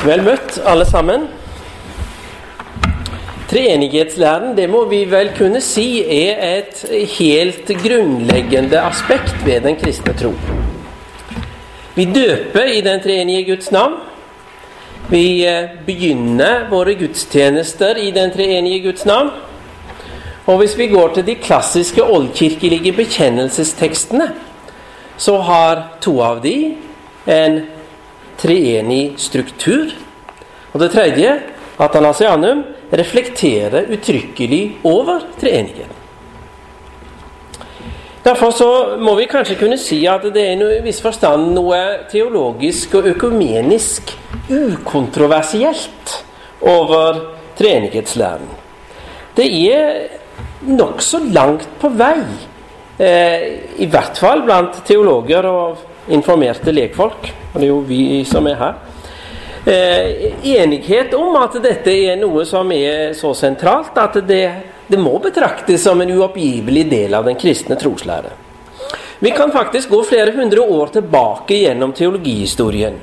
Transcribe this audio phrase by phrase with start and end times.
[0.00, 1.26] Vel møtt, alle sammen.
[3.50, 6.78] Treenighetslæren det må vi vel kunne si er et
[7.18, 10.30] helt grunnleggende aspekt ved den kristne tro.
[11.98, 13.98] Vi døper i den treenige Guds navn.
[15.10, 19.28] Vi eh, begynner våre gudstjenester i den treenige Guds navn.
[20.46, 24.30] Og hvis vi går til de klassiske oldkirkelige bekjennelsestekstene,
[25.20, 26.54] så har to av de
[27.28, 27.60] en
[28.40, 29.92] treenig struktur.
[30.72, 31.38] Og det tredje,
[31.80, 35.96] Atanasianum, reflekterer uttrykkelig over treenigheten.
[38.24, 41.78] Derfor så må vi kanskje kunne si at det er i viss forstand noe
[42.10, 44.12] teologisk og økumenisk
[44.52, 46.18] ukontroversielt
[46.60, 47.22] over
[47.56, 48.50] treenighetslæren.
[49.36, 52.20] Det er nokså langt på vei,
[52.98, 53.46] eh,
[53.80, 55.78] i hvert fall blant teologer og
[56.08, 58.74] informerte lekfolk, og det er jo vi som er her,
[59.66, 64.44] eh, enighet om at dette er noe som er så sentralt at det,
[64.88, 68.32] det må betraktes som en uoppgivelig del av den kristne troslære.
[69.20, 72.94] Vi kan faktisk gå flere hundre år tilbake gjennom teologihistorien.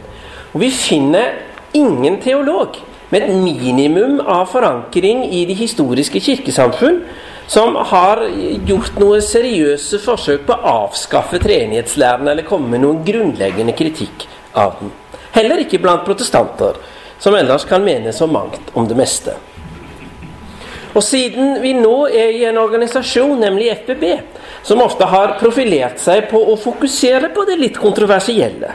[0.54, 1.36] Og vi finner
[1.78, 7.04] ingen teolog med et minimum av forankring i de historiske kirkesamfunn
[7.48, 8.24] som har
[8.68, 14.76] gjort noen seriøse forsøk på å avskaffe treenighetslæren eller komme med noen grunnleggende kritikk av
[14.82, 14.92] den.
[15.32, 16.76] Heller ikke blant protestanter,
[17.20, 19.38] som ellers kan mene så mangt om det meste.
[20.98, 24.06] Og siden vi nå er i en organisasjon, nemlig FBB,
[24.66, 28.72] som ofte har profilert seg på å fokusere på det litt kontroversielle,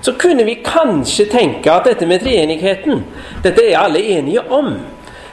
[0.00, 3.02] så kunne vi kanskje tenke at dette med treenigheten,
[3.44, 4.72] dette er alle enige om.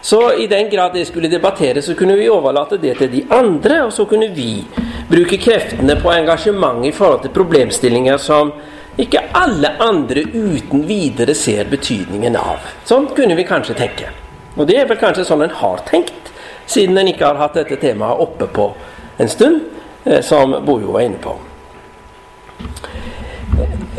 [0.01, 3.83] Så i den grad det skulle debatteres, så kunne vi overlate det til de andre,
[3.87, 4.65] og så kunne vi
[5.09, 8.51] bruke kreftene på engasjement i forhold til problemstillinger som
[8.97, 12.65] ikke alle andre uten videre ser betydningen av.
[12.85, 14.13] Sånn kunne vi kanskje tenke.
[14.57, 16.31] Og det er vel kanskje sånn en har tenkt,
[16.65, 18.71] siden en ikke har hatt dette temaet oppe på
[19.21, 19.61] en stund,
[20.05, 21.35] eh, som Bojo var inne på.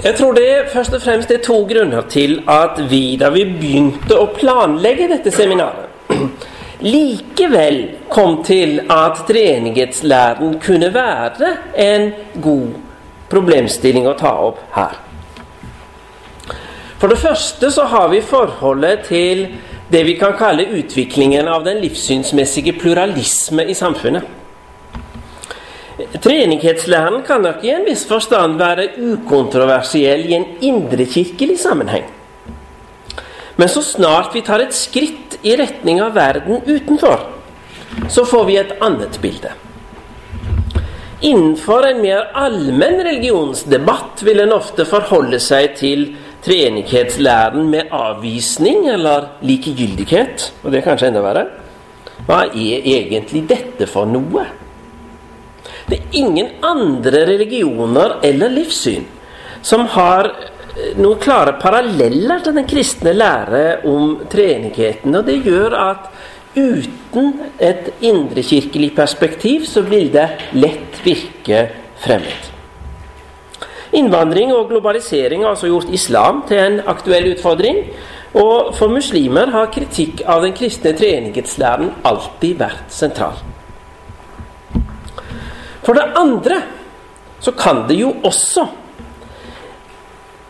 [0.05, 4.15] Jeg tror det først og fremst er to grunner til at vi, da vi begynte
[4.15, 5.88] å planlegge dette seminaret,
[6.93, 12.77] likevel kom til at treenighetslæren kunne være en god
[13.29, 14.97] problemstilling å ta opp her.
[16.99, 19.45] For det første så har vi forholdet til
[19.89, 24.35] det vi kan kalle utviklingen av den livssynsmessige pluralisme i samfunnet.
[26.23, 32.07] Treenighetslæren kan nok i en viss forstand være ukontroversiell i en indrekirkelig sammenheng.
[33.59, 37.21] Men så snart vi tar et skritt i retning av verden utenfor,
[38.09, 39.53] så får vi et annet bilde.
[41.21, 46.05] Innenfor en mer allmenn religionsdebatt vil en ofte forholde seg til
[46.47, 50.53] treenighetslæren med avvisning eller likegyldighet.
[50.63, 51.49] Og det er kanskje enda verre.
[52.29, 54.47] Hva er egentlig dette for noe?
[55.89, 59.07] Det er ingen andre religioner eller livssyn
[59.65, 60.31] som har
[60.99, 65.15] noen klare paralleller til den kristne lære om treenigheten.
[65.15, 66.11] Og det gjør at
[66.59, 67.33] uten
[67.63, 70.29] et indrekirkelig perspektiv så vil det
[70.59, 71.67] lett virke
[72.03, 72.55] fremmed.
[73.99, 77.85] Innvandring og globalisering har altså gjort islam til en aktuell utfordring.
[78.37, 83.39] Og for muslimer har kritikk av den kristne treenighetslæren alltid vært sentral.
[85.87, 86.59] For det andre
[87.41, 88.67] så kan det jo også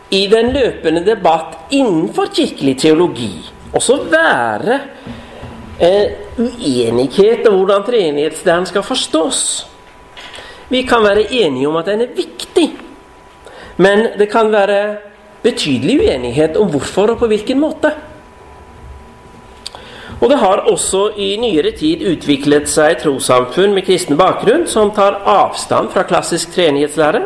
[0.09, 3.33] i den løpende debatt innenfor kirkelig teologi
[3.73, 4.79] også være
[5.79, 9.41] eh, uenighet om hvordan treenighetslæren skal forstås.
[10.69, 12.69] Vi kan være enige om at den er viktig,
[13.77, 14.97] men det kan være
[15.43, 17.91] betydelig uenighet om hvorfor og på hvilken måte.
[20.19, 25.21] Og det har også i nyere tid utviklet seg trossamfunn med kristen bakgrunn som tar
[25.23, 27.21] avstand fra klassisk treenighetslære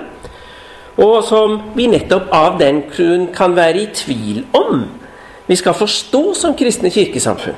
[1.01, 4.83] og som vi nettopp av den grunn kan være i tvil om
[5.45, 7.57] vi skal forstå som kristne kirkesamfunn.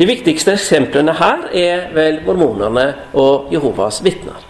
[0.00, 2.86] De viktigste eksemplene her er vel mormonerne
[3.20, 4.46] og Jehovas vitner.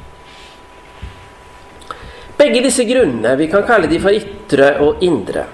[2.38, 5.44] Begge disse grunnene, vi kan kalle de for ytre og indre,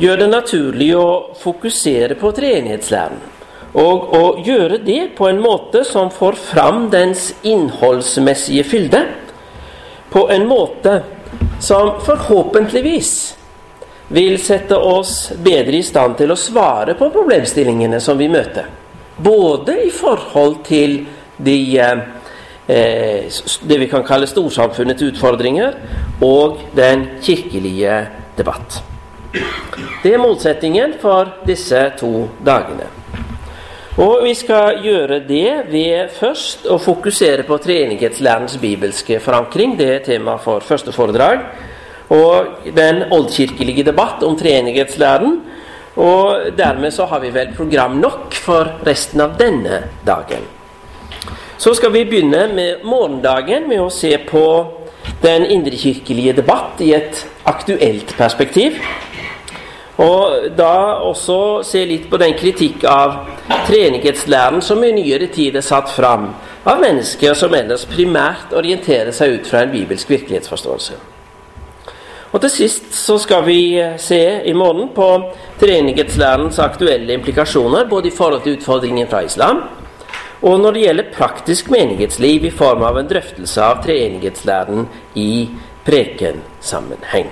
[0.00, 3.18] gjør det naturlig å fokusere på treenighetslæren.
[3.80, 9.04] Og å gjøre det på en måte som får fram dens innholdsmessige fylde.
[10.10, 10.96] På en måte
[11.60, 13.36] som forhåpentligvis
[14.08, 18.66] vil sette oss bedre i stand til å svare på problemstillingene som vi møter.
[19.16, 21.04] Både i forhold til
[21.36, 25.74] de, eh, det vi kan kalle storsamfunnets utfordringer,
[26.20, 28.82] og den kirkelige debatt.
[30.02, 32.99] Det er målsettingen for disse to dagene.
[33.98, 39.74] Og vi skal gjøre det ved først å fokusere på treenighetslærens bibelske forankring.
[39.78, 41.42] Det er tema for første foredrag.
[42.14, 45.40] Og den oldkirkelige debatt om treenighetslæren.
[45.98, 50.46] Og dermed så har vi vel program nok for resten av denne dagen.
[51.58, 54.46] Så skal vi begynne med morgendagen med å se på
[55.20, 58.78] den indrekirkelige debatt i et aktuelt perspektiv.
[60.00, 63.18] Og da også se litt på den kritikk av
[63.68, 66.30] treenighetslæren som i nyere tid er satt fram
[66.64, 70.96] av mennesker som ellers primært orienterer seg ut fra en bibelsk virkelighetsforståelse.
[72.30, 73.60] Og til sist så skal vi
[73.98, 75.08] se i morgen på
[75.60, 79.64] treenighetslærens aktuelle implikasjoner, både i forhold til utfordringen fra islam,
[80.40, 84.86] og når det gjelder praktisk menighetsliv i form av en drøftelse av treenighetslæren
[85.18, 85.50] i
[85.84, 87.28] prekensammenheng.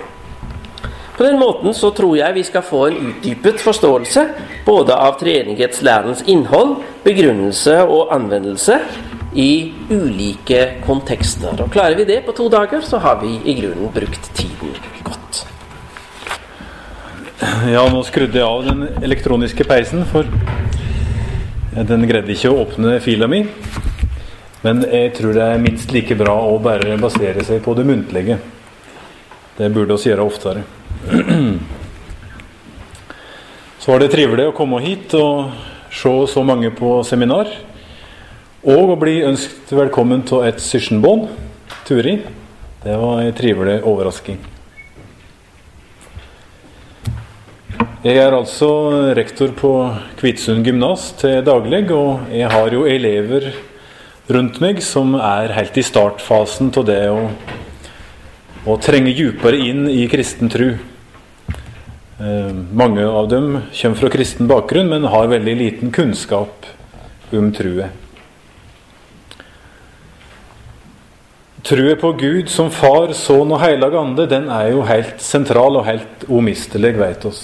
[1.19, 4.21] På den måten så tror jeg vi skal få en utdypet forståelse
[4.63, 8.77] både av treenighetslærens innhold, begrunnelse og anvendelse
[9.35, 11.59] i ulike kontekster.
[11.59, 14.71] Og Klarer vi det på to dager, så har vi i grunnen brukt tiden
[15.03, 15.43] godt.
[17.67, 20.23] Ja, nå skrudde jeg av den elektroniske peisen, for
[21.75, 23.43] den greide ikke å åpne fila mi.
[24.63, 28.39] Men jeg tror det er minst like bra å bare basere seg på det muntlige.
[29.59, 30.69] Det burde oss gjøre oftere.
[33.79, 35.49] Så var det trivelig å komme hit og
[35.89, 37.49] se så mange på seminar.
[38.61, 41.25] Og å bli ønsket velkommen til et sysjenbånd,
[41.87, 42.19] Turi.
[42.83, 44.37] Det var en trivelig overrasking.
[48.05, 48.69] Jeg er altså
[49.17, 49.71] rektor på
[50.21, 53.49] Kvitsund gymnas til daglig, og jeg har jo elever
[54.29, 57.25] rundt meg som er helt i startfasen av det å,
[58.69, 60.77] å trenge dypere inn i kristen tru.
[62.19, 66.65] Eh, mange av dem kommer fra kristen bakgrunn, men har veldig liten kunnskap
[67.31, 67.95] om truet.
[71.63, 75.85] Truet på Gud som Far, Sønn og Heilag Ande, den er jo helt sentral og
[75.87, 77.43] helt umistelig, vet oss.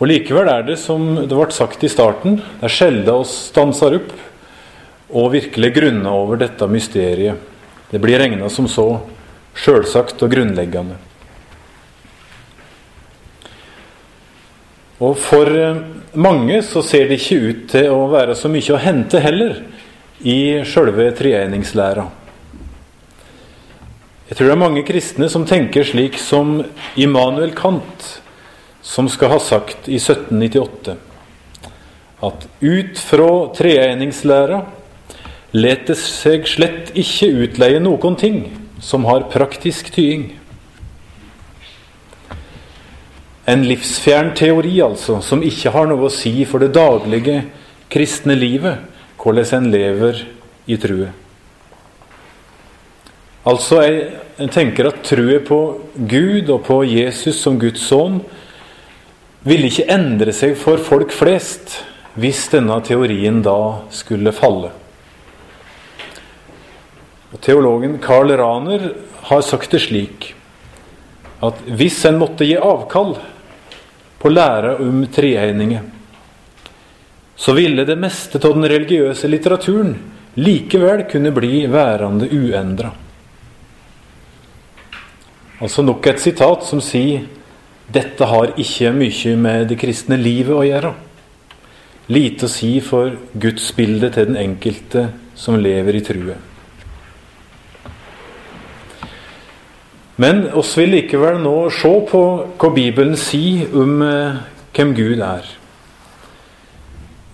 [0.00, 3.98] Og Likevel er det, som det ble sagt i starten, det er sjelden oss stanser
[3.98, 4.14] opp
[5.12, 7.36] og virkelig grunner over dette mysteriet.
[7.92, 8.94] Det blir regna som så
[9.56, 10.96] sjølsagt og grunnleggende.
[15.04, 15.80] Og for eh,
[16.16, 19.58] mange så ser det ikke ut til å være så mye å hente heller
[20.24, 22.06] i sjølve treeningslæra.
[24.26, 26.62] Jeg tror det er mange kristne som tenker slik som
[26.98, 28.08] Immanuel Kant,
[28.82, 30.96] som skal ha sagt i 1798
[32.26, 34.62] at ut fra treeningslæra
[35.56, 38.38] let det seg slett ikke utleie noen ting
[38.82, 40.30] som har praktisk tying.
[43.46, 47.44] En livsfjern teori, altså, som ikke har noe å si for det daglige
[47.92, 48.82] kristne livet,
[49.22, 50.24] hvordan en lever
[50.66, 51.12] i true.
[53.46, 55.60] Altså, jeg, tenker at truet på
[55.94, 58.18] Gud og på Jesus som Guds sønn
[59.46, 61.78] ville ikke endre seg for folk flest
[62.18, 64.72] hvis denne teorien da skulle falle.
[67.30, 68.90] Og Teologen Karl Raner
[69.30, 70.32] har sagt det slik
[71.44, 73.14] at hvis en måtte gi avkall
[74.18, 75.82] på læra om treeininga,
[77.36, 79.94] så ville det meste av den religiøse litteraturen
[80.40, 82.92] likevel kunne bli værende uendra.
[85.60, 87.24] Altså nok et sitat som sier
[87.92, 90.92] dette har ikke mye med det kristne livet å gjøre.
[92.12, 95.08] Lite å si for gudsbildet til den enkelte
[95.38, 96.36] som lever i true.
[100.16, 102.22] Men oss vil likevel nå se på
[102.56, 104.38] hva Bibelen sier om eh,
[104.76, 105.50] hvem Gud er.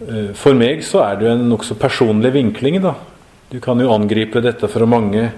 [0.02, 2.80] Eh, for meg så er det jo en nokså personlig vinkling.
[2.82, 2.96] da.
[3.52, 5.28] Du kan jo angripe dette fra mange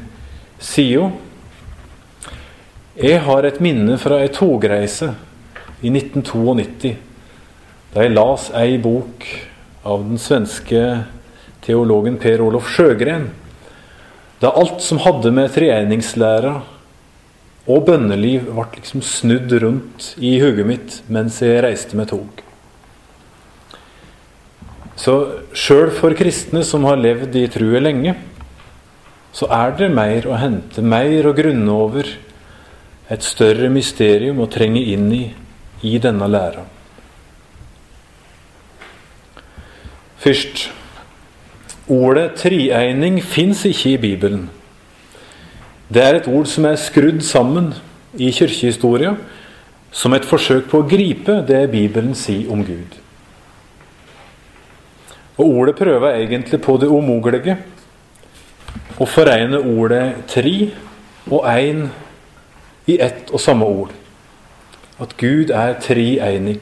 [0.57, 1.13] sider.
[2.97, 5.11] Jeg har et minne fra ei togreise
[5.83, 6.95] i 1992,
[7.93, 9.27] da jeg las ei bok
[9.85, 10.85] av den svenske
[11.67, 13.27] teologen Per Olof Sjøgren.
[14.41, 16.55] Da alt som hadde med treeningslæra
[17.65, 22.43] og bønneliv ble liksom snudd rundt i hodet mitt mens jeg reiste med tog.
[25.01, 25.15] Så
[25.57, 28.15] sjøl for kristne som har levd i truet lenge,
[29.35, 32.07] så er det mer å hente, mer å grunne over,
[33.11, 35.25] et større mysterium å trenge inn i
[35.85, 36.63] i denne læra.
[40.25, 40.71] Først
[41.93, 44.47] ordet trieining fins ikke i Bibelen.
[45.89, 47.73] Det er et ord som er skrudd sammen
[48.17, 49.15] i kirkehistoria
[49.95, 52.97] som et forsøk på å gripe det Bibelen sier om Gud.
[55.37, 57.59] Og ordet prøver egentlig på det umulige.
[58.99, 60.55] Å foregne ordet tre
[61.31, 61.89] og én
[62.87, 63.93] i ett og samme ord.
[65.03, 66.61] At Gud er treenig.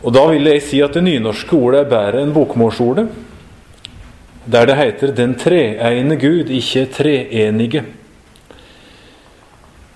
[0.00, 3.08] Og Da vil jeg si at det nynorske ordet er bedre enn bokmålsordet,
[4.52, 7.84] der det heter 'den treegne Gud, ikke treenige'.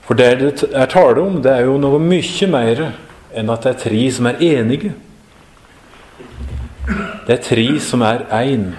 [0.02, 2.92] For det det er tale om, det er jo noe mye mer
[3.34, 4.92] enn at det er tre som er enige.
[7.26, 8.72] Det er tre som er én.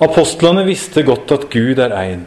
[0.00, 2.24] Apostlene visste godt at Gud er én.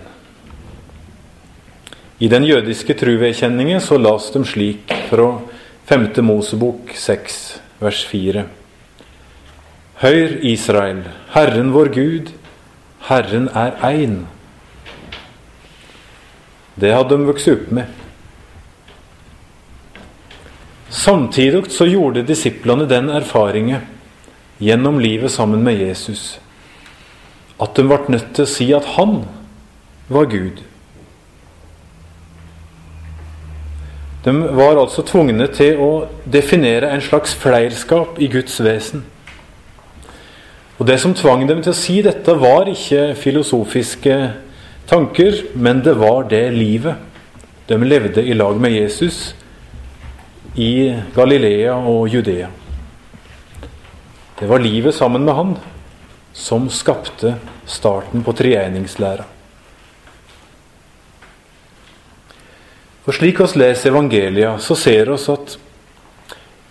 [2.20, 5.40] I den jødiske truvekjenningen så las de slik fra
[5.86, 6.24] 5.
[6.24, 8.46] Mosebok 6, vers 4.
[10.02, 12.32] Hør, Israel, Herren vår Gud,
[13.08, 14.26] Herren er én.
[16.76, 17.86] Det hadde de vokst opp med.
[20.90, 23.88] Samtidig så gjorde disiplene den erfaringen
[24.60, 26.40] gjennom livet sammen med Jesus
[27.62, 29.22] at de ble nødt til å si at han
[30.12, 30.60] var Gud.
[34.26, 35.92] De var altså tvungne til å
[36.28, 39.06] definere en slags fleirskap i Guds vesen.
[40.76, 44.16] Og Det som tvang dem til å si dette, var ikke filosofiske
[44.90, 47.00] tanker, men det var det livet
[47.70, 49.34] de levde i lag med Jesus
[50.60, 52.50] i Galilea og Judea.
[54.36, 55.56] Det var livet sammen med han
[56.36, 59.24] som skapte starten på treenigningslæra.
[63.06, 65.58] For Slik oss leser evangelia, så ser oss at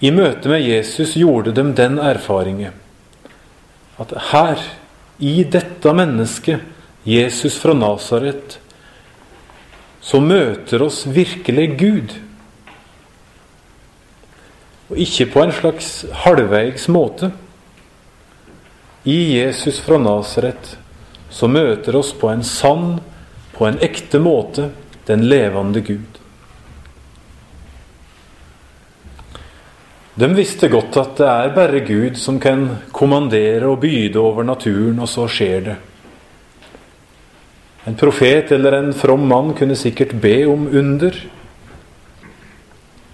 [0.05, 2.84] i møte med Jesus gjorde de den erfaringen
[4.01, 4.61] at her,
[5.19, 6.61] i dette mennesket,
[7.05, 8.59] Jesus fra Nasaret,
[10.05, 12.15] så møter oss virkelig Gud.
[14.91, 15.93] Og ikke på en slags
[16.25, 17.31] halvveigs måte.
[19.05, 20.75] I Jesus fra Nasaret
[21.33, 22.99] så møter oss på en sann,
[23.55, 24.71] på en ekte måte,
[25.09, 26.24] den levende Gud.
[30.15, 35.01] De visste godt at det er bare Gud som kan kommandere og byde over naturen,
[35.03, 35.77] og så skjer det.
[37.85, 41.19] En profet eller en from mann kunne sikkert be om under.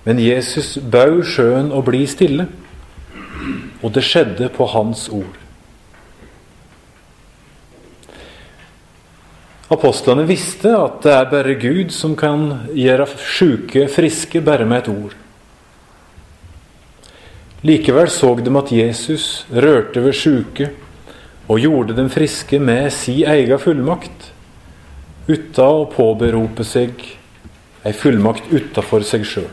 [0.04, 2.46] Men Jesus bau sjøen å bli stille,
[3.80, 5.40] og det skjedde på hans ord.
[9.70, 14.92] Apostlene visste at det er bare Gud som kan gjøre sjuke friske bare med et
[14.92, 15.18] ord.
[17.62, 20.70] Likevel så de at Jesus rørte ved sjuke
[21.50, 24.30] og gjorde dem friske med si egen fullmakt,
[25.28, 26.94] uten å påberope seg
[27.84, 29.50] ei fullmakt utafor seg sjøl.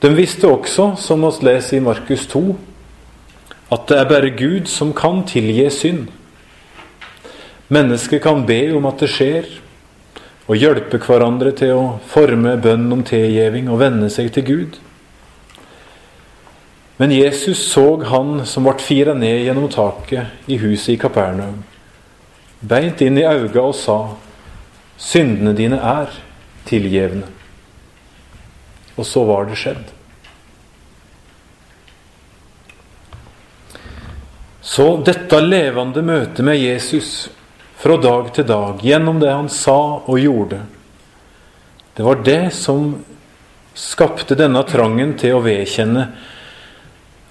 [0.00, 2.42] De visste også, som vi leser i Markus 2,
[3.72, 6.10] at det er bare Gud som kan tilgi synd.
[7.72, 9.48] Mennesket kan be om at det skjer,
[10.46, 14.76] og hjelpe hverandre til å forme bønn om tilgivning og venne seg til Gud.
[16.96, 21.58] Men Jesus så han som ble fira ned gjennom taket i huset i Kapernaum,
[22.60, 23.98] beint inn i auga og sa,
[24.96, 26.14] syndene dine er
[26.68, 27.26] tilgjevne.
[28.96, 29.92] Og så var det skjedd.
[34.66, 37.28] Så dette levende møtet med Jesus
[37.76, 40.62] fra dag til dag gjennom det han sa og gjorde.
[41.96, 42.94] Det var det som
[43.76, 46.06] skapte denne trangen til å vedkjenne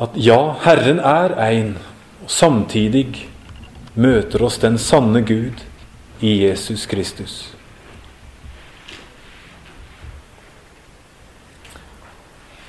[0.01, 1.75] at ja, Herren er én,
[2.23, 3.25] og samtidig
[3.95, 5.61] møter oss den sanne Gud
[6.19, 7.35] i Jesus Kristus.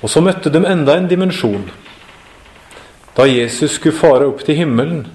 [0.01, 1.65] Og så møtte de enda en dimensjon.
[3.17, 5.07] Da Jesus skulle fare opp til himmelen,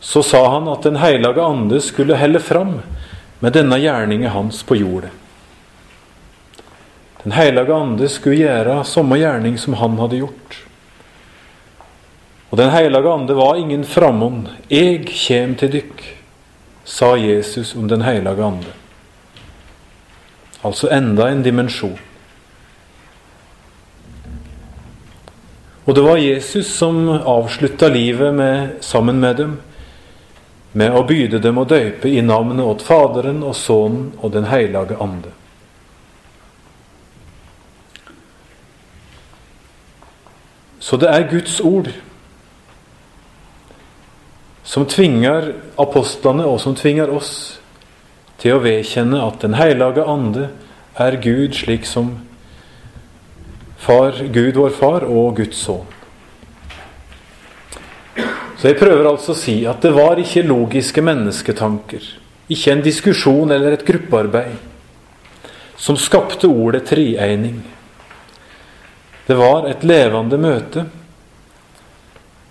[0.00, 2.80] så sa han at Den hellige ande skulle helle fram
[3.38, 5.12] med denne gjerningen hans på jordet.
[7.22, 10.58] Den hellige ande skulle gjøre samme gjerning som han hadde gjort.
[12.50, 14.46] Og Den hellige ande var ingen framom.
[14.70, 16.04] Eg kjem til dykk,
[16.84, 18.72] sa Jesus om Den hellige ande.
[20.64, 21.98] Altså enda en dimensjon.
[25.84, 29.60] Og det var Jesus som avslutta livet med, sammen med dem
[30.72, 34.98] med å byde dem å døype i navnet åt Faderen og Sønnen og Den hellige
[35.00, 35.32] ande.
[40.80, 41.90] Så det er Guds ord
[44.64, 47.58] som tvinger apostlene, og som tvinger oss,
[48.38, 50.48] til å vedkjenne at Den hellige ande
[50.94, 52.20] er Gud, slik som
[53.78, 55.99] far, Gud vår far og Guds sønn.
[58.60, 62.04] Så jeg prøver altså å si at det var ikke logiske mennesketanker,
[62.52, 64.58] ikke en diskusjon eller et gruppearbeid,
[65.80, 67.62] som skapte ordet trieining.
[69.24, 70.84] Det var et levende møte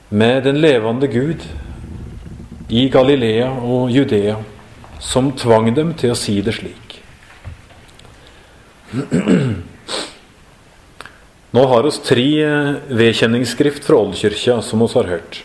[0.09, 1.45] med den levende Gud
[2.73, 4.39] i Galilea og Judea,
[4.97, 6.97] som tvang dem til å si det slik.
[11.53, 12.25] Nå har oss tre
[12.89, 15.43] vedkjenningsskrift fra Oldkirka som oss har hørt.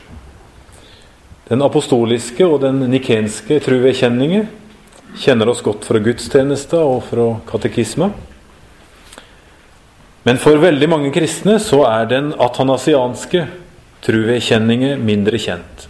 [1.49, 4.47] Den apostoliske og den nikenske truvedkjenninger
[5.21, 8.09] kjenner oss godt fra gudstjenester og fra katekisme.
[10.25, 13.45] Men for veldig mange kristne så er den atanasianske
[14.05, 15.85] truvedkjenningen mindre kjent.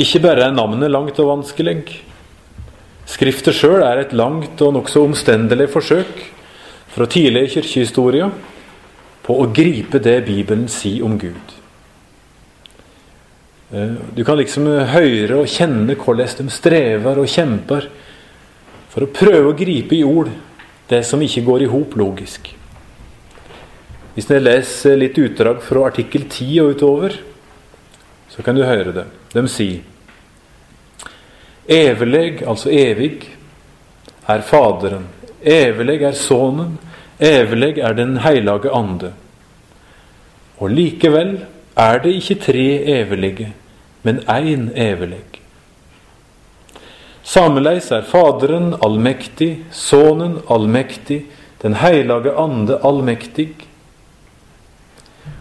[0.00, 1.76] Ikke bare er navnet langt og vanskelig.
[3.06, 6.24] Skriftet sjøl er et langt og nokså omstendelig forsøk
[6.94, 8.32] fra tidlig kirkehistorie
[9.24, 11.54] på å gripe det Bibelen sier om Gud.
[13.72, 17.88] Eh, du kan liksom høre og kjenne hvordan de strever og kjemper
[18.92, 20.30] for å prøve å gripe i ord
[20.90, 22.52] det som ikke går i hop logisk.
[24.14, 27.16] Hvis dere leser litt utdrag fra artikkel 10 og utover,
[28.30, 29.08] så kan du høre det.
[29.34, 29.82] De sier
[31.64, 33.24] Evelig, altså evig,
[34.28, 35.06] er Faderen.
[35.40, 36.74] Evelig er Sønnen.
[37.24, 39.12] Evig er Den hellige ande.
[40.58, 41.38] Og likevel
[41.76, 42.66] er det ikke tre
[43.00, 43.52] evige,
[44.02, 45.24] men én evig.
[47.22, 51.24] Sameleis er Faderen allmektig, Sønnen allmektig,
[51.62, 53.48] Den hellige ande allmektig.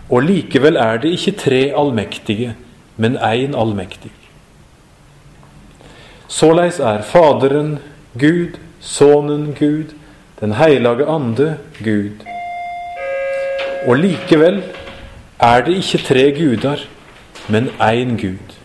[0.09, 2.55] Og likevel er det ikke tre allmektige,
[2.97, 4.11] men én allmektig.
[6.27, 7.79] Såleis er Faderen
[8.19, 9.93] Gud, Sønnen Gud,
[10.43, 12.25] Den hellige ande Gud.
[13.87, 14.57] Og likevel
[15.39, 16.81] er det ikke tre guder,
[17.47, 18.57] men én Gud.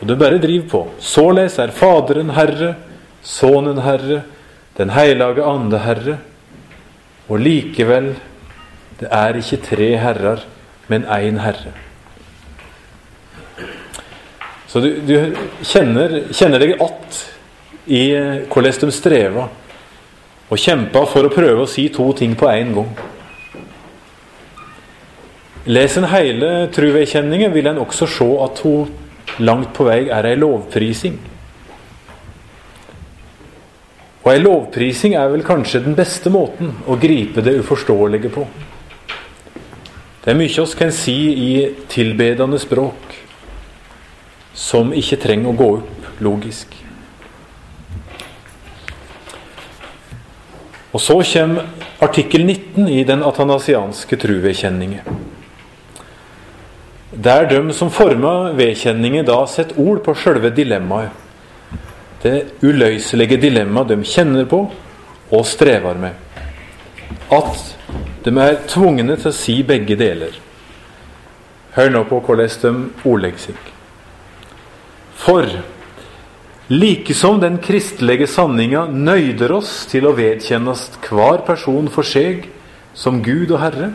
[0.00, 0.80] Og det bare driver på.
[0.98, 2.74] Såleis er Faderen Herre,
[3.22, 4.22] Sønnen Herre,
[4.78, 6.18] Den hellige ande Herre.
[7.28, 8.14] Og likevel,
[9.00, 10.44] det er ikke tre herrer,
[10.88, 11.74] men én Herre.
[14.68, 17.24] Så du, du kjenner, kjenner, deg att
[17.86, 19.48] i eh, hvordan de strever
[20.48, 22.92] og kjempa for å prøve å si to ting på én gang.
[25.68, 28.88] Les en hele truvekjenningen, vil en også se at hun
[29.44, 31.18] langt på vei er ei lovprising.
[34.24, 38.46] Og ei lovprising er vel kanskje den beste måten å gripe det uforståelige på.
[40.24, 41.52] Det er mye oss kan si i
[41.88, 43.14] tilbedende språk
[44.56, 46.87] som ikke trenger å gå opp logisk.
[50.98, 51.68] Og så kommer
[52.02, 55.04] artikkel 19 i den atanasianske truvedkjenningen.
[57.14, 61.14] Der de som forma vedkjenningen, da setter ord på sjølve dilemmaet.
[62.24, 64.64] Det uløselige dilemmaet de kjenner på
[65.30, 66.18] og strever med.
[67.30, 67.62] At
[68.26, 70.34] de er tvungne til å si begge deler.
[71.78, 73.74] Hør nå på hvordan de ordlegger seg.
[75.14, 75.46] For
[76.68, 82.44] likesom den kristelige sanninga nøyder oss til å vedkjennes hver person for seg
[82.98, 83.92] som Gud og Herre,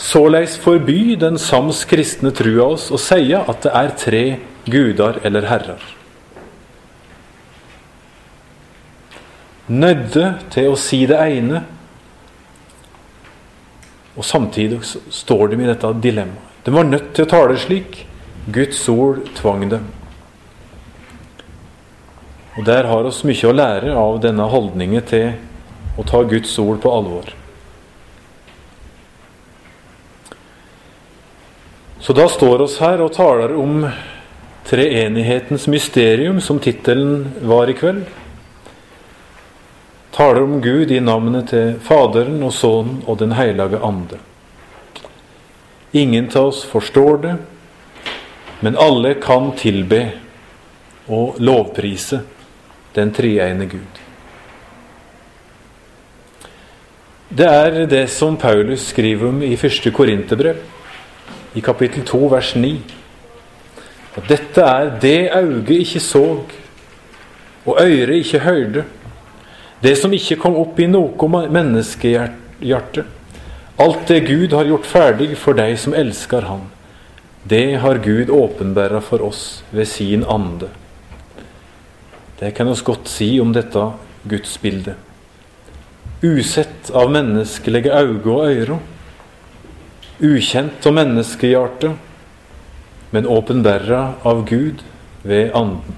[0.00, 4.24] såleis forby den sams kristne trua oss å seie at det er tre
[4.68, 5.84] gudar eller herrer.
[9.66, 11.64] Nødde til å si det ene,
[14.16, 16.42] og samtidig står de i dette dilemmaet.
[16.64, 18.06] De var nødt til å tale slik.
[18.50, 19.84] Guds ord tvang dem.
[22.56, 25.34] Og Der har oss mye å lære av denne holdningen til
[26.00, 27.28] å ta Guds ord på alvor.
[32.00, 33.82] Så da står oss her og taler om
[34.66, 38.06] treenighetens mysterium, som tittelen var i kveld.
[40.16, 44.20] Taler om Gud i navnet til Faderen og Sønnen og Den hellige ande.
[45.92, 47.34] Ingen av oss forstår det,
[48.64, 50.00] men alle kan tilbe
[51.12, 52.22] og lovprise
[52.96, 54.02] den treegne Gud.
[57.36, 60.60] Det er det som Paulus skriver om i første Korinterbrev,
[61.54, 62.70] i kapittel 2, vers 9.
[64.16, 66.24] At dette er det øyet ikke så,
[67.66, 68.84] og øret ikke hørte,
[69.82, 73.04] det som ikke kom opp i noe menneskehjerte.
[73.76, 76.64] Alt det Gud har gjort ferdig for deg som elsker Han,
[77.44, 80.70] det har Gud åpenbæra for oss ved sin ande.
[82.36, 83.82] Det kan oss godt si om dette
[84.28, 84.96] gudsbildet.
[86.24, 88.78] Usett av menneskelige øyne og øyre,
[90.20, 91.96] ukjent av menneskehjertet,
[93.12, 94.84] men åpenbæra av Gud
[95.24, 95.96] ved Anden.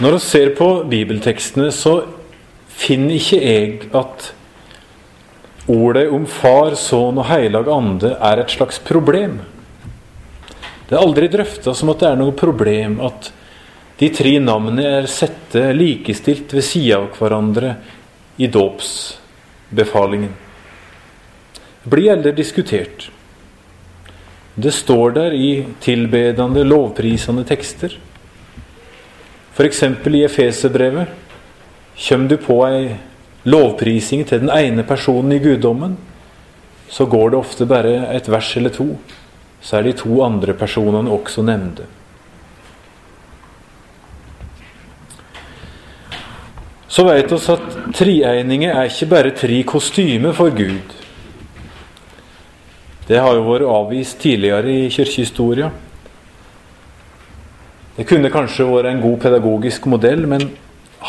[0.00, 1.98] Når vi ser på bibeltekstene, så
[2.68, 4.32] finner ikke jeg at
[5.72, 9.40] ordet om Far, Sønn og Heilag Ande er et slags problem.
[10.88, 13.30] Det er aldri drøfta som at det er noe problem at
[14.00, 17.76] de tre navnene er sette likestilt ved sida av hverandre
[18.42, 20.32] i dåpsbefalingen.
[21.82, 23.08] Det blir aldri diskutert.
[24.54, 27.94] Det står der i tilbedende, lovprisende tekster.
[29.52, 29.82] F.eks.
[29.82, 31.08] i Efeserbrevet
[31.96, 32.92] kommer du på ei
[33.44, 35.96] lovprising til den ene personen i guddommen,
[36.92, 38.86] så går det ofte bare et vers eller to.
[39.62, 41.86] Så er de to andre personene også nevnte.
[46.92, 50.98] Så vet vi at treeininger er ikke bare tre kostymer for Gud.
[53.08, 55.70] Det har jo vært avvist tidligere i kirkehistoria.
[57.96, 60.44] Det kunne kanskje vært en god pedagogisk modell, men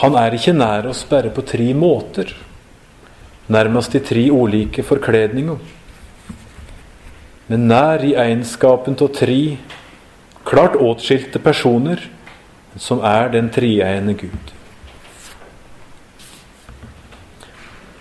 [0.02, 2.34] han er ikke nær oss bare på tre måter.
[3.54, 5.60] Nærmest i tre ulike forkledninger.
[7.52, 9.58] Men nær i egenskapen av tre
[10.48, 12.02] klart åtskilte personer
[12.80, 14.54] som er den treeiende Gud.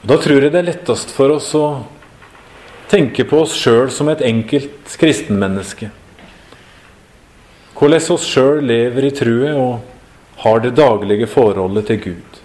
[0.03, 1.67] Og Da tror jeg det er lettest for oss å
[2.91, 5.91] tenke på oss sjøl som et enkelt kristenmenneske.
[7.77, 9.92] Hvordan oss sjøl lever i trua og
[10.43, 12.41] har det daglige forholdet til Gud.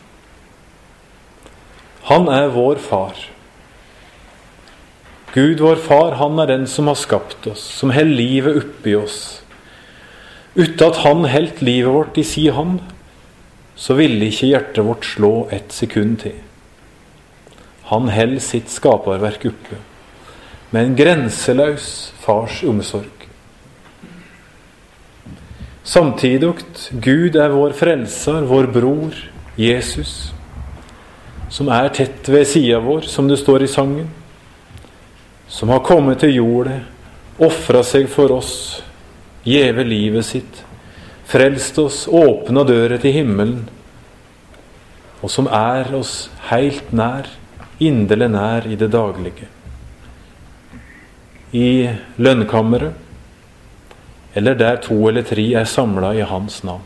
[2.07, 3.17] Han er vår far.
[5.33, 9.19] Gud, vår far, han er den som har skapt oss, som holder livet oppi oss.
[10.57, 12.79] Uten at han holdt livet vårt i si hånd,
[13.77, 16.37] så ville ikke hjertet vårt slå et sekund til.
[17.91, 19.81] Han holder sitt skaperverk oppe
[20.71, 21.91] med en grenseløs
[22.23, 23.16] fars omsorg.
[25.87, 26.49] Samtidig
[26.99, 29.13] Gud er vår frelser, vår bror,
[29.55, 30.33] Jesus,
[31.49, 34.09] som er tett ved sida vår, som det står i sangen.
[35.47, 36.81] Som har kommet til jordet,
[37.39, 38.51] ofra seg for oss,
[39.47, 40.59] gjeve livet sitt,
[41.27, 43.63] frelst oss, åpna døra til himmelen,
[45.23, 47.31] og som er oss heilt nær,
[47.79, 49.47] inderlig nær i det daglige.
[51.55, 53.06] I lønnkammeret
[54.37, 56.83] eller der to eller tre er samla i Hans navn.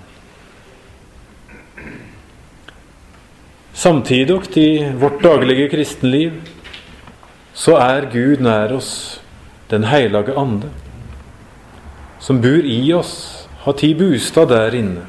[3.74, 6.38] Samtidig i vårt daglige kristenliv
[7.54, 9.18] så er Gud nær oss,
[9.72, 10.68] Den hellige ande,
[12.20, 15.06] som bor i oss, har tid bostad der inne,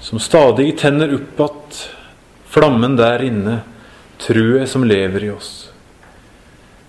[0.00, 1.90] som stadig tenner opp att
[2.48, 3.58] flammen der inne,
[4.18, 5.68] truet som lever i oss,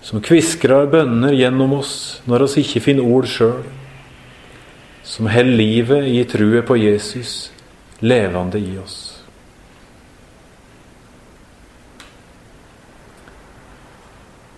[0.00, 3.60] som kviskrar bønner gjennom oss når oss ikke finner ord sjøl
[5.04, 7.50] som holder livet i truet på Jesus
[8.00, 8.96] levende i oss.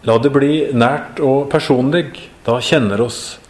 [0.07, 2.13] La det bli nært og personlig.
[2.47, 3.41] Da kjenner oss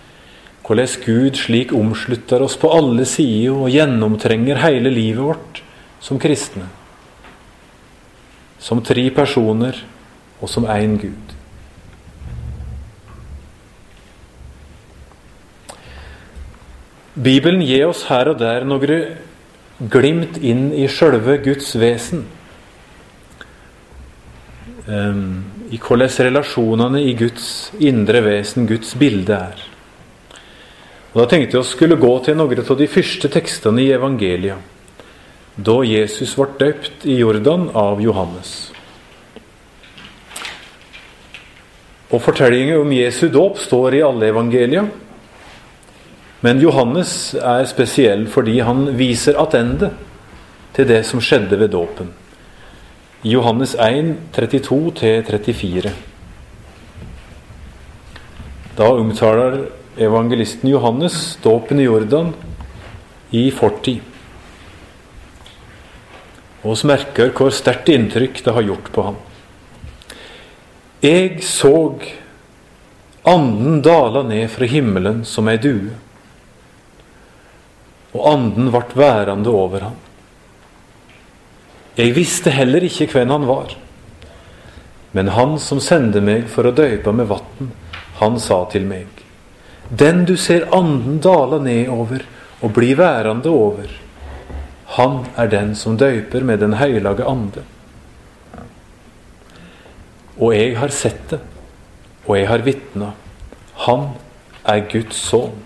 [0.67, 5.61] hvordan Gud slik omslutter oss på alle sider og gjennomtrenger hele livet vårt
[6.03, 6.65] som kristne.
[8.59, 9.85] Som tre personer
[10.41, 11.36] og som én Gud.
[17.17, 19.17] Bibelen gir oss her og der noen
[19.93, 22.27] glimt inn i sjølve Guds vesen.
[24.87, 29.65] Um, I hvordan relasjonene i Guds indre vesen, Guds bilde, er.
[31.15, 34.59] Og Da tenkte jeg å skulle gå til noen av de første tekstene i evangelia,
[35.57, 38.53] da Jesus ble døpt i Jordan av Johannes.
[42.13, 44.85] Og Fortellingen om Jesu dåp står i alle evangelia.
[46.45, 49.91] Men Johannes er spesiell fordi han viser attende
[50.77, 52.11] til det som skjedde ved dåpen.
[53.25, 55.93] I Johannes 1, 32-34.
[58.77, 59.57] Da omtaler
[59.97, 62.35] evangelisten Johannes dåpen i Jordan
[63.33, 64.05] i fortid.
[66.63, 69.17] Og oss merker hvor sterkt inntrykk det har gjort på ham.
[71.01, 71.97] Jeg så
[73.27, 75.95] anden dala ned fra himmelen som ei due
[78.17, 79.97] og anden vart værende over ham.
[81.97, 83.77] Jeg visste heller ikke hvem han var.
[85.13, 87.71] Men han som sendte meg for å døype med vann,
[88.21, 89.07] han sa til meg:"
[89.89, 92.25] Den du ser anden dala nedover
[92.61, 93.87] og bli værende over,
[94.97, 97.63] han er den som døyper med Den høylage ande.
[100.39, 101.41] Og jeg har sett det,
[102.27, 103.13] og jeg har vitna.
[103.87, 104.09] Han
[104.65, 105.63] er Guds sønn.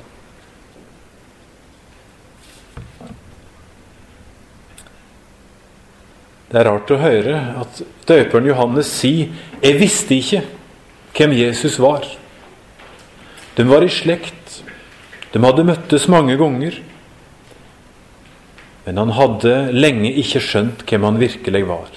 [6.51, 9.29] Det er rart å høre at døperen Johannes sier
[9.63, 10.43] 'Jeg visste ikke
[11.15, 12.17] hvem Jesus var'.
[13.55, 14.63] De var i slekt.
[15.33, 16.81] De hadde møttes mange ganger.
[18.85, 21.89] Men han hadde lenge ikke skjønt hvem han virkelig var.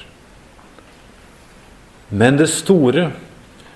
[2.12, 3.12] Men det store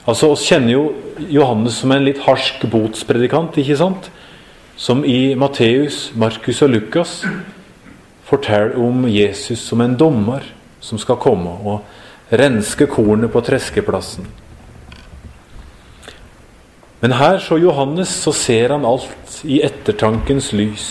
[0.05, 0.93] altså oss kjenner jo
[1.27, 4.11] Johannes som en litt harsk botspredikant, ikke sant?
[4.75, 7.25] Som i Matteus, Markus og Lukas
[8.23, 10.43] forteller om Jesus som en dommer
[10.87, 14.27] som skal komme og renske kornet på treskeplassen.
[16.99, 20.87] Men her, så Johannes, så ser han alt i ettertankens lys.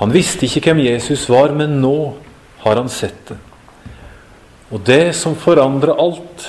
[0.00, 2.14] Han visste ikke hvem Jesus var, men nå
[2.64, 3.38] har han sett det.
[4.74, 6.48] Og det som forandra alt,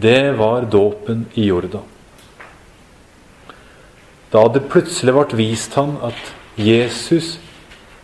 [0.00, 1.84] det var dåpen i Jordan.
[4.32, 7.36] Da det plutselig ble vist han at Jesus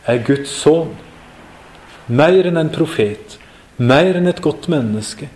[0.08, 0.92] er Guds sønn,
[2.08, 3.36] mer enn en profet,
[3.76, 5.28] mer enn et godt menneske.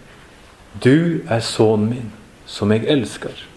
[0.83, 2.13] Du er sønnen min,
[2.49, 3.49] som jeg elsker.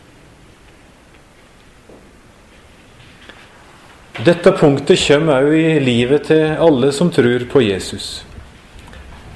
[4.25, 8.23] Dette punktet kommer også i livet til alle som tror på Jesus.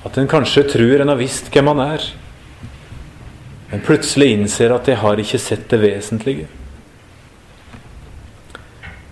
[0.07, 2.05] At en kanskje tror en har visst hvem han er,
[3.69, 6.47] men plutselig innser at 'jeg har ikke sett det vesentlige'.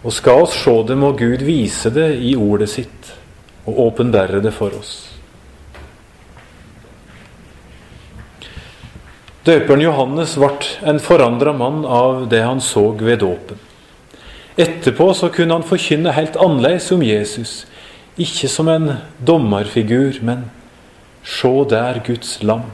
[0.04, 3.14] Og skal oss se det, må Gud vise det i ordet sitt
[3.68, 4.96] og åpenbære det for oss.
[9.48, 10.50] Døperen Johannes ble
[10.92, 13.60] en forandra mann av det han så ved dåpen.
[14.58, 17.52] Etterpå så kunne han forkynne helt annerledes om Jesus,
[18.18, 18.90] ikke som en
[19.22, 20.48] dommerfigur, men
[21.24, 22.66] se der Guds lam,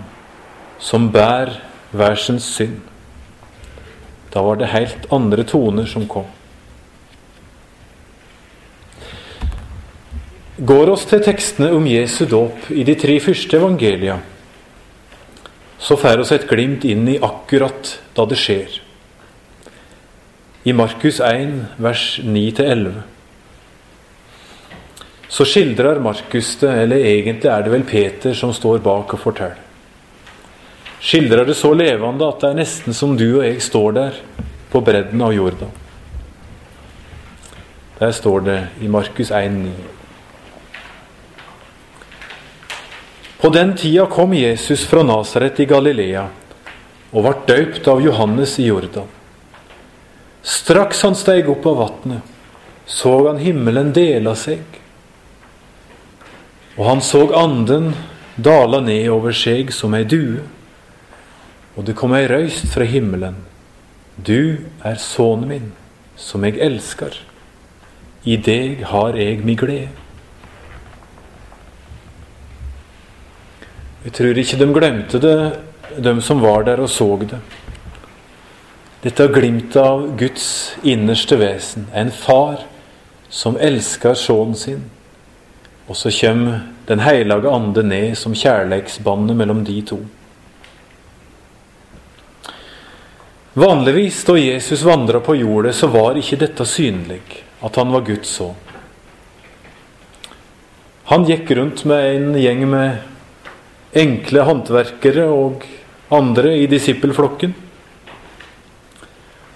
[0.79, 1.59] som bærer
[1.91, 2.79] hver synd.
[4.33, 6.25] Da var det helt andre toner som kom.
[10.53, 14.19] Går oss til tekstene om Jesu dåp i de tre første evangelia,
[15.81, 18.75] så får oss et glimt inn i akkurat da det skjer.
[20.69, 23.01] I Markus 1, vers 9-11
[25.33, 29.57] så skildrer Markus det, eller egentlig er det vel Peter som står bak og forteller.
[31.01, 34.21] Skildrer det så levende at det er nesten som du og jeg står der
[34.69, 35.71] på bredden av jorda.
[37.97, 39.73] Der står det i Markus 1, 9.
[43.43, 46.21] På den tida kom Jesus fra Nasaret i Galilea
[47.11, 49.09] og ble døypt av Johannes i Jordan.
[50.47, 52.21] Straks han steg opp av vatnet,
[52.87, 54.61] så han himmelen dela seg.
[56.77, 57.89] Og han så anden
[58.39, 60.39] dala ned over seg som ei due.
[61.75, 63.41] Og det kom ei røyst fra himmelen.
[64.15, 65.67] Du er sønnen min,
[66.15, 67.19] som jeg elsker.
[68.23, 70.02] I deg har jeg mi glede.
[74.03, 75.37] Jeg tror ikke de glemte det,
[76.03, 77.39] de som var der og så det.
[79.03, 81.87] Dette glimtet av Guds innerste vesen.
[81.95, 82.65] En far
[83.29, 84.83] som elsker sønnen sin.
[85.87, 90.01] Og så kommer Den hellige ande ned som kjærleiksbåndet mellom de to.
[93.53, 97.21] Vanligvis da Jesus vandra på jordet, så var ikke dette synlig,
[97.63, 98.57] at han var Guds sønn.
[101.07, 103.12] Han gikk rundt med en gjeng med
[103.93, 105.65] enkle håndverkere og
[106.13, 107.53] andre i disippelflokken.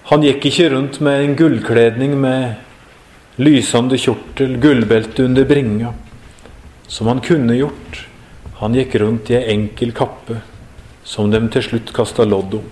[0.07, 5.91] Han gikk ikke rundt med en gullkledning med lysende kjortel, gullbelte under bringa,
[6.87, 8.05] som han kunne gjort.
[8.61, 10.39] Han gikk rundt i ei enkel kappe,
[11.03, 12.71] som de til slutt kasta lodd om.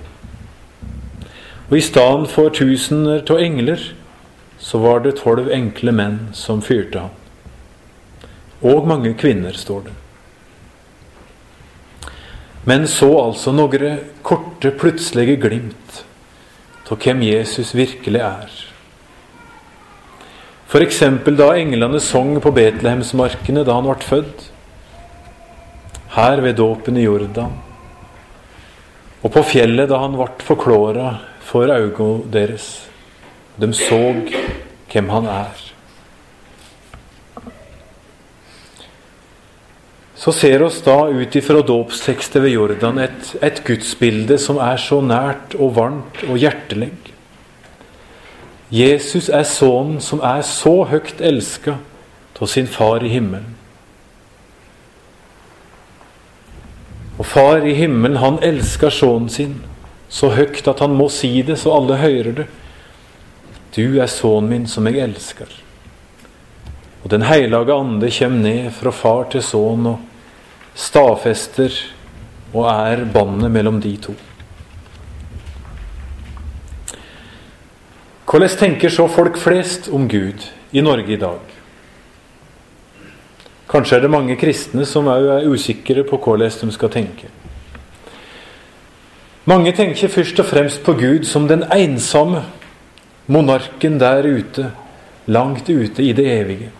[1.65, 3.81] Og i stedet for tusener av engler,
[4.61, 7.13] så var det tolv enkle menn som fyrte han.
[8.65, 9.95] Og mange kvinner, står det.
[12.65, 16.01] Men så altså noen korte, plutselige glimt
[16.89, 18.55] av hvem Jesus virkelig er.
[20.65, 20.99] F.eks.
[21.37, 24.47] da englene sang på Betlehemsmarkene da han ble født.
[26.15, 27.53] Her ved dåpen i Jordan.
[29.21, 32.67] Og på fjellet da han ble forklåra for øynene deres.
[33.61, 34.01] De så
[34.91, 35.64] hvem han er.
[40.25, 44.97] Så ser oss da ut ifra dåpstekstet ved Jordan et, et gudsbilde som er så
[45.05, 46.87] nært og varmt og hjertelig.
[48.73, 51.75] Jesus er sønnen som er så høyt elska
[52.41, 53.53] av sin far i himmelen.
[57.19, 59.53] Og far i himmelen, han elsker sønnen sin
[60.09, 62.47] så høyt at han må si det så alle hører det.
[63.77, 65.53] Du er sønnen min som jeg elsker.
[67.03, 70.11] Og Den hellige ande kommer ned fra far til sønn og
[70.75, 71.71] stadfester
[72.53, 74.15] og er båndet mellom de to.
[78.25, 80.43] Hvordan tenker så folk flest om Gud
[80.75, 81.39] i Norge i dag?
[83.71, 87.31] Kanskje er det mange kristne som òg er usikre på hvordan de skal tenke.
[89.45, 92.43] Mange tenker først og fremst på Gud som den ensomme,
[93.27, 94.71] monarken der ute,
[95.27, 96.71] langt ute i det evige.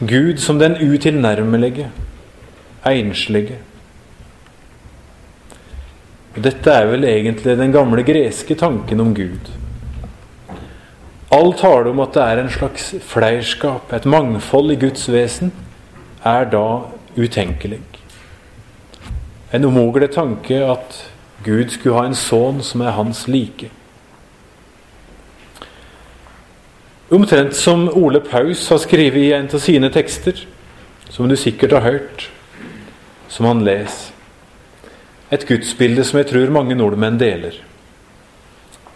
[0.00, 1.90] Gud som den utilnærmelige,
[2.86, 3.58] enslige.
[6.40, 9.50] Dette er vel egentlig den gamle greske tanken om Gud.
[11.30, 15.52] All tale om at det er en slags fleirskap, et mangfold i Guds vesen,
[16.24, 16.64] er da
[17.16, 17.80] utenkelig.
[19.52, 20.96] En umulig tanke at
[21.44, 23.70] Gud skulle ha en sønn som er hans like.
[27.10, 30.44] Omtrent som Ole Paus har skrevet i en av sine tekster,
[31.10, 32.28] som du sikkert har hørt,
[33.30, 34.16] som han leser.
[35.30, 37.54] Et gudsbilde som jeg tror mange nordmenn deler.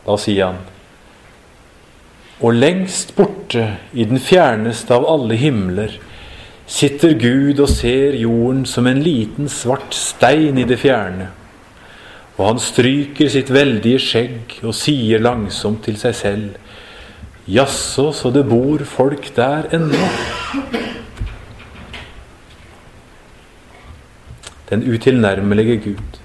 [0.04, 0.62] Da sier han
[2.42, 5.94] Og lengst borte, i den fjerneste av alle himler,
[6.66, 11.30] sitter Gud og ser jorden som en liten svart stein i det fjerne.
[12.34, 16.60] Og han stryker sitt veldige skjegg og sier langsomt til seg selv
[17.44, 20.06] Jaså, så det bor folk der ennå?
[24.70, 26.20] Den utilnærmelige Gud.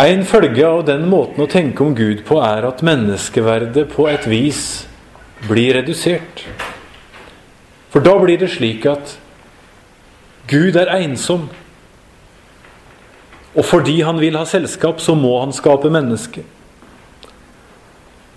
[0.00, 4.24] En følge av den måten å tenke om Gud på er at menneskeverdet på et
[4.26, 4.62] vis
[5.46, 6.42] blir redusert.
[7.92, 9.12] For da blir det slik at
[10.50, 11.46] Gud er ensom.
[13.54, 16.42] Og fordi han vil ha selskap, så må han skape menneske.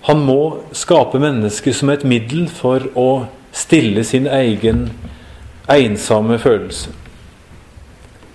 [0.05, 0.41] Han må
[0.77, 3.09] skape mennesket som et middel for å
[3.49, 4.91] stille sin egen
[5.73, 6.93] ensomme følelse.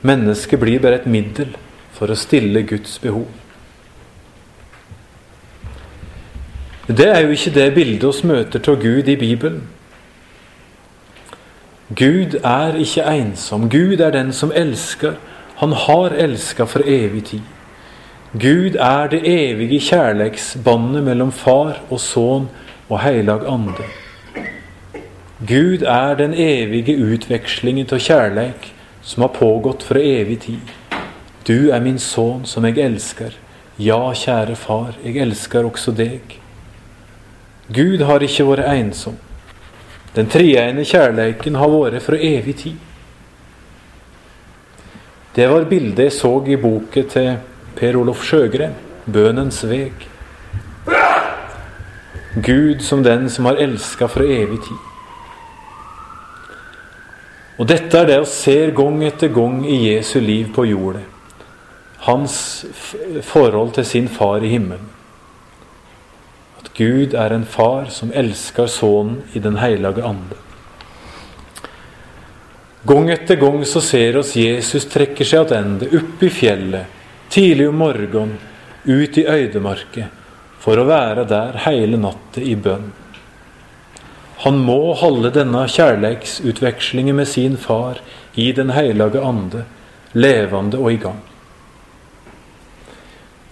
[0.02, 1.54] Mennesket blir bare et middel
[1.94, 3.28] for å stille Guds behov.
[6.88, 9.62] Det er jo ikke det bildet oss møter av Gud i Bibelen.
[11.94, 13.68] Gud er ikke ensom.
[13.70, 15.14] Gud er den som elsker.
[15.62, 17.46] Han har elska for evig tid.
[18.32, 22.48] Gud er det evige kjærleiksbåndet mellom far og sønn
[22.88, 23.86] og heilag ande.
[25.46, 30.72] Gud er den evige utvekslingen av kjærleik som har pågått fra evig tid.
[31.44, 33.34] Du er min sønn som jeg elsker.
[33.76, 36.38] Ja, kjære far, jeg elsker også deg.
[37.72, 39.16] Gud har ikke vært ensom.
[40.14, 42.78] Den treegne kjærleiken har vært fra evig tid.
[45.32, 47.36] Det var bildet jeg så i boka til
[47.78, 48.74] Per Olof Sjøgren,
[49.08, 50.08] 'Bønens veg'.
[52.34, 54.91] Gud som den som har elska fra evig tid.
[57.60, 61.04] Og dette er det vi ser gang etter gang i Jesu liv på jordet.
[62.06, 62.64] Hans
[63.22, 64.88] forhold til sin far i himmelen.
[66.58, 70.38] At Gud er en far som elsker Sønnen i Den hellige ande.
[72.86, 76.96] Gang etter gang så ser oss Jesus trekker seg tilbake, opp i fjellet,
[77.30, 78.32] tidlig om morgenen,
[78.82, 80.08] ut i øydemarket,
[80.58, 82.88] for å være der hele natta i bønn.
[84.42, 88.00] Han må holde denne kjærleiksutvekslingen med sin far
[88.34, 89.64] i Den hellige ande,
[90.12, 91.20] levende og i gang.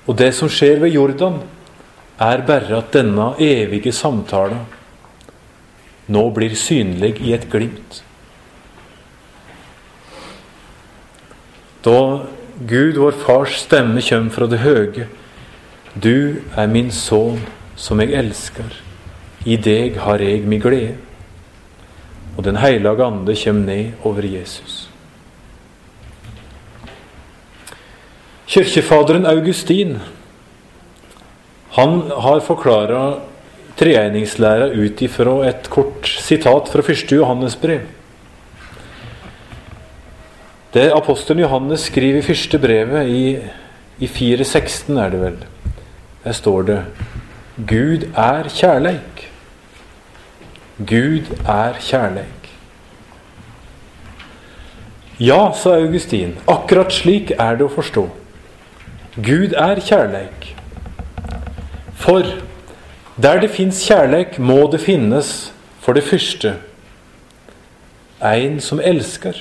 [0.06, 1.38] Og det som skjer ved Jordan,
[2.20, 4.66] er bare at denne evige samtalen
[6.10, 8.02] nå blir synlig i et glimt.
[11.86, 12.26] Da
[12.68, 15.06] Gud, vår Fars stemme, kommer fra det høye.
[15.94, 17.40] Du er min sønn,
[17.76, 18.89] som jeg elsker.
[19.46, 20.96] I deg har jeg mi glede.
[22.36, 24.88] Og Den hellige ande kommer ned over Jesus.
[28.50, 29.98] Kirkefaderen Augustin
[31.70, 33.20] han har forklara
[33.78, 37.86] treegningslæra ut ifra et kort sitat fra første Johannes brev.
[40.74, 43.38] Det apostelen Johannes skriver i første brevet, i,
[43.98, 45.38] i 4.16 er det vel,
[46.24, 46.78] der står det
[47.70, 49.29] Gud er kjærleik.
[50.86, 52.46] Gud er kjærleik.
[55.20, 58.06] Ja, sa Augustin, akkurat slik er det å forstå.
[59.20, 60.54] Gud er kjærleik.
[62.00, 62.24] For
[63.20, 65.52] der det fins kjærleik, må det finnes,
[65.84, 66.54] for det første,
[68.24, 69.36] en som elsker.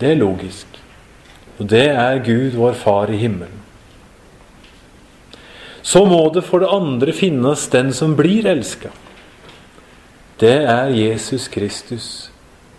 [0.00, 0.66] Det er logisk.
[1.56, 3.56] Og det er Gud, vår Far i himmelen.
[5.80, 8.92] Så må det for det andre finnes den som blir elska.
[10.38, 12.30] Det er Jesus Kristus,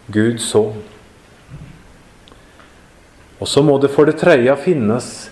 [0.07, 0.80] Guds sønn.
[3.39, 5.30] Og så må det for det tredje finnes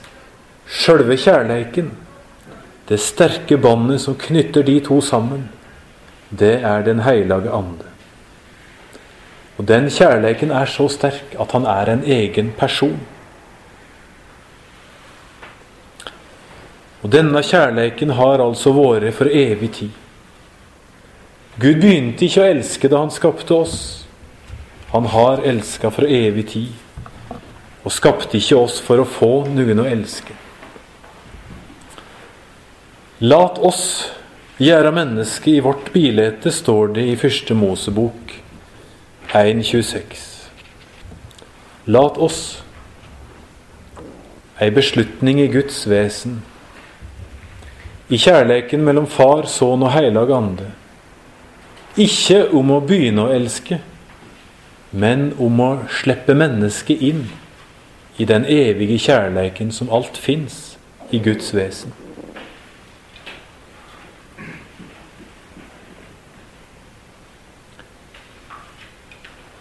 [0.67, 1.91] sjølve kjærleiken.
[2.87, 5.49] Det sterke båndet som knytter de to sammen.
[6.29, 7.87] Det er Den hellige ande.
[9.57, 12.99] Og den kjærleiken er så sterk at han er en egen person.
[17.03, 19.89] Og denne kjærleiken har altså vært for evig tid.
[21.57, 23.77] Gud begynte ikke å elske da han skapte oss.
[24.91, 26.75] Han har elska for evig tid,
[27.81, 30.35] og skapte ikke oss for å få noen å elske.
[33.25, 33.81] Lat oss
[34.61, 38.37] gjøre mennesket i vårt bilete, står det i første Mosebok
[39.33, 40.23] 1.26.
[41.89, 42.41] Lat oss,
[44.61, 46.43] ei beslutning i Guds vesen,
[48.13, 50.69] i kjærleiken mellom Far, Sønn og Heilag Ande,
[51.97, 53.79] ikke om å begynne å elske,
[54.91, 57.25] men om å slippe mennesket inn
[58.17, 60.77] i den evige kjærleiken som alt fins
[61.11, 61.93] i Guds vesen.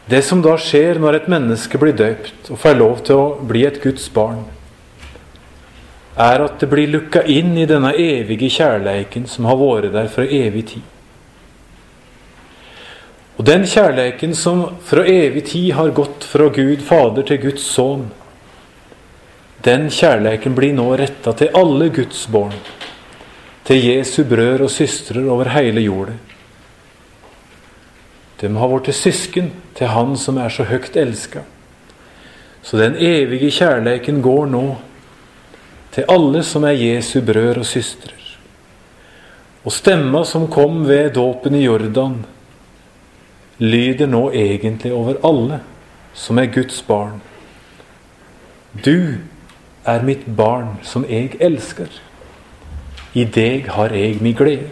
[0.07, 3.65] Det som da skjer når et menneske blir døpt og får lov til å bli
[3.67, 4.45] et Guds barn,
[6.17, 10.25] er at det blir lukka inn i denne evige kjærleiken som har vært der fra
[10.25, 10.96] evig tid.
[13.37, 18.07] Og den kjærleiken som fra evig tid har gått fra Gud Fader til Guds Sønn,
[19.67, 22.55] den kjærleiken blir nå retta til alle Guds barn,
[23.67, 26.15] til Jesu brødre og søstre over hele jorda.
[28.41, 31.43] De har blitt søsken til Han som er så høyt elska.
[32.63, 34.65] Så den evige kjærleiken går nå
[35.95, 38.13] til alle som er Jesu brødre og søstre.
[39.65, 42.21] Og stemma som kom ved dåpen i Jordan,
[43.59, 45.61] lyder nå egentlig over alle
[46.17, 47.21] som er Guds barn.
[48.73, 49.19] Du
[49.87, 51.89] er mitt barn som jeg elsker.
[53.17, 54.69] I deg har jeg mi glede.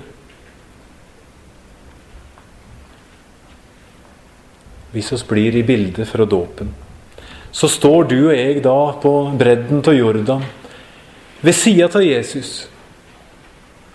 [4.92, 6.68] Hvis oss blir i bildet fra dåpen,
[7.50, 10.44] så står du og jeg da på bredden av Jordan,
[11.40, 12.68] ved sida av Jesus,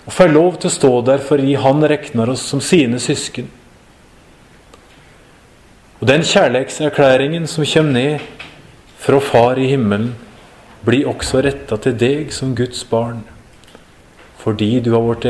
[0.05, 3.47] og får lov til å stå der fordi han regner oss som sine søsken.
[5.99, 8.19] Og den kjærlighetserklæringen som kommer ned
[8.99, 10.15] fra Far i himmelen,
[10.85, 13.25] blir også retta til deg som Guds barn,
[14.39, 15.25] fordi du har blitt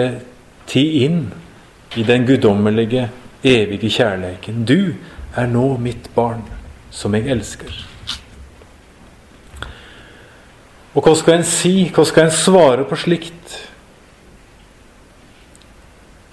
[0.69, 1.23] tatt inn
[1.97, 3.07] i den guddommelige,
[3.41, 4.65] evige kjærligheten.
[4.65, 4.93] Du
[5.35, 6.43] er nå mitt barn,
[6.91, 7.73] som jeg elsker.
[10.93, 13.57] Og hva skal en si, hva skal en svare på slikt?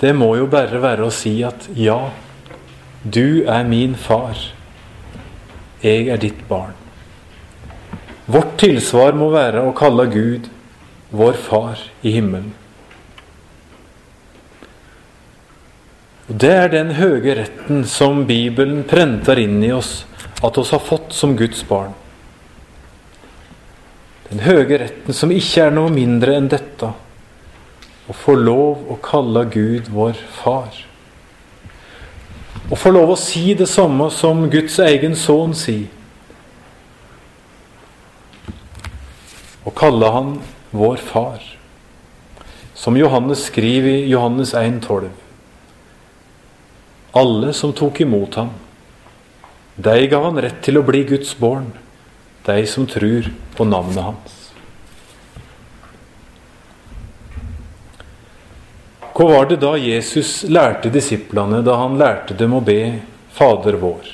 [0.01, 2.11] Det må jo bare være å si at ja,
[3.13, 4.39] du er min far.
[5.83, 6.75] Jeg er ditt barn.
[8.27, 10.49] Vårt tilsvar må være å kalle Gud
[11.15, 12.51] vår far i himmelen.
[16.27, 20.01] Og Det er den høye retten som Bibelen prenter inn i oss
[20.43, 21.95] at oss har fått som Guds barn.
[24.27, 26.91] Den høye retten som ikke er noe mindre enn dette
[28.07, 30.75] å få lov å kalle Gud vår far.
[32.67, 35.87] Å få lov å si det samme som Guds egen sønn sier.
[39.67, 40.33] Å kalle han
[40.75, 41.43] vår far.
[42.75, 45.09] Som Johannes skriver i Johannes 1,12.
[47.17, 48.51] Alle som tok imot ham,
[49.77, 51.71] de gav han rett til å bli Guds barn,
[52.47, 54.46] de som tror på navnet hans.
[59.17, 62.99] Hva var det da Jesus lærte disiplene da han lærte dem å be
[63.33, 64.11] Fader vår?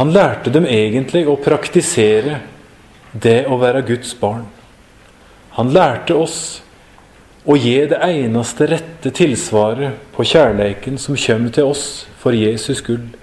[0.00, 2.40] Han lærte dem egentlig å praktisere
[3.14, 4.42] det å være Guds barn.
[5.54, 6.40] Han lærte oss
[7.46, 11.86] å gi det eneste rette tilsvaret på kjærleiken som kommer til oss
[12.18, 13.14] for Jesus skyld,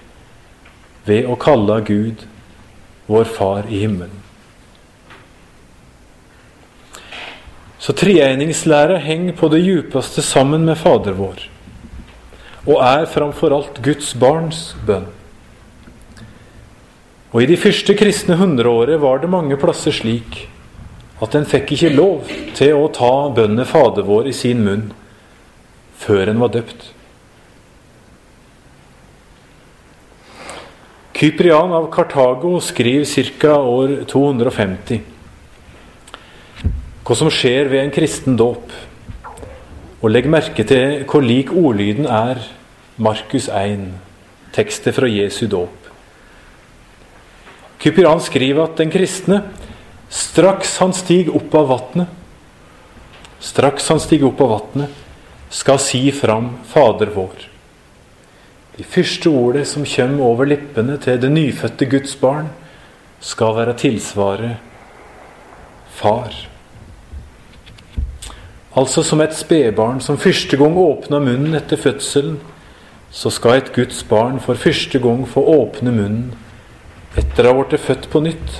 [1.04, 2.24] ved å kalle Gud
[3.04, 4.23] vår Far i himmelen.
[7.84, 11.42] Så treeningslæra henger på det djupeste sammen med Fader vår,
[12.64, 15.04] og er framfor alt Guds barns bønn.
[17.34, 20.46] Og i de første kristne hundreåret var det mange plasser slik
[21.20, 24.88] at en fikk ikke lov til å ta bønnet Fader vår i sin munn
[26.00, 26.92] før en var døpt.
[31.14, 33.58] Kyprian av Kartago skriver ca.
[33.60, 35.13] år 250
[37.04, 38.72] hva som skjer ved en kristen dåp.
[40.00, 42.40] Og legg merke til hvor lik ordlyden er
[42.96, 43.90] Markus 1,
[44.56, 45.88] tekstet fra Jesu dåp.
[47.84, 49.42] Kypiran skriver at den kristne,
[50.08, 52.08] straks han stiger opp av vatnet,
[53.44, 55.02] straks han stiger opp av vatnet,
[55.52, 57.44] skal si fram Fader vår.
[58.78, 62.48] De første ordet som kommer over lippene til det nyfødte Guds barn,
[63.20, 64.56] skal være tilsvaret
[66.00, 66.53] far.
[68.74, 72.40] Altså som et spedbarn som første gang åpna munnen etter fødselen,
[73.14, 76.32] så skal et Guds barn for første gang få åpne munnen
[77.14, 78.56] etter å ha blitt født på nytt,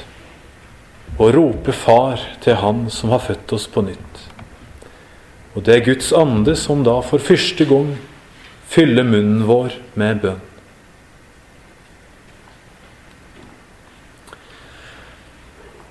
[1.19, 4.21] og rope far til Han som har født oss på nytt.
[5.55, 7.97] Og det er Guds ande som da for første gang
[8.71, 10.43] fyller munnen vår med bønn.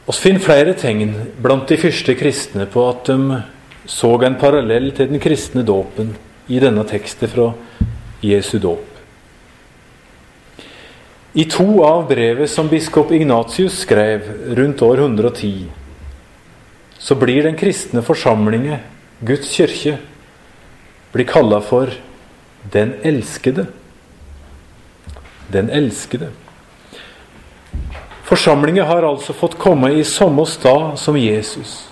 [0.03, 1.11] Vi finner flere tegn
[1.43, 3.41] blant de første kristne på at de
[3.85, 6.13] så en parallell til den kristne dåpen
[6.47, 7.51] i denne teksten fra
[8.23, 8.89] Jesu dåp.
[11.33, 15.65] I to av brevet som biskop Ignatius skrev rundt år 110,
[16.97, 18.79] så blir den kristne forsamlinge,
[19.19, 19.97] Guds kirke,
[21.11, 21.91] blir kalla for
[22.71, 23.65] den elskede.
[25.51, 26.29] Den elskede.
[28.23, 31.89] Forsamlinga har altså fått komme i samme stad som Jesus,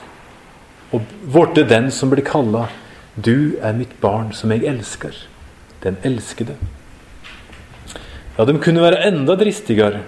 [0.91, 2.67] og vorte den som blir kalla
[3.15, 5.27] 'Du er mitt barn som jeg elsker'.
[5.83, 6.55] Den elskede.
[8.37, 10.01] Ja, de kunne være enda dristigere.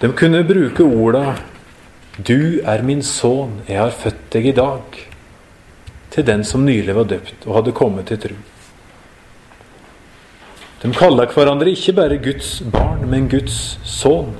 [0.00, 1.34] De kunne bruke orda
[2.18, 5.08] 'Du er min sønn, jeg har født deg i dag',
[6.10, 8.34] til den som nylig var døpt og hadde kommet til tro.
[10.82, 14.34] De kaller hverandre ikke bare Guds barn, men Guds sønn.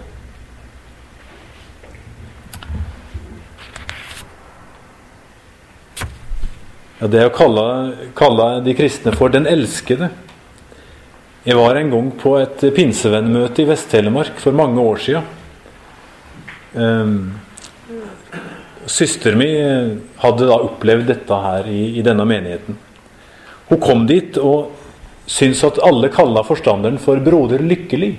[6.99, 7.65] Ja, det å kalle,
[8.19, 10.11] kalle, de kristne for 'den elskede'
[11.47, 15.23] Jeg var en gang på et pinsevennmøte i Vest-Telemark for mange år siden.
[16.75, 17.33] Um,
[18.85, 22.77] Søsteren min hadde da opplevd dette her i, i denne menigheten.
[23.69, 24.75] Hun kom dit, og
[25.25, 28.19] syntes at alle kalla forstanderen for broder Lykkelig.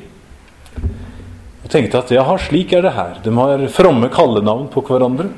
[1.64, 3.20] Og tenkte at jaha, slik er det her.
[3.24, 5.30] De har fromme kallenavn på hverandre.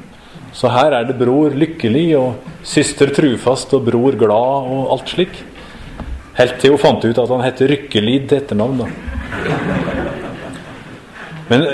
[0.53, 5.39] Så her er det bror Lykkelig og søster Trufast og bror Glad og alt slik.
[6.37, 8.83] Helt til hun fant ut at han heter Rykkelid til etternavn.
[8.83, 8.87] da.
[11.51, 11.65] Men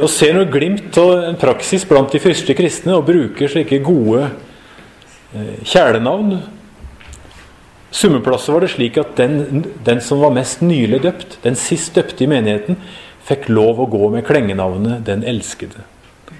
[0.00, 4.28] å se noe glimt av en praksis blant de første kristne og bruke slike gode
[5.34, 6.38] eh, kjælenavn
[7.90, 12.26] Summeplasset var det slik at den, den, som var mest nylig døpt, den sist døpte
[12.26, 12.76] i menigheten,
[13.24, 15.86] fikk lov å gå med klengenavnet 'Den elskede'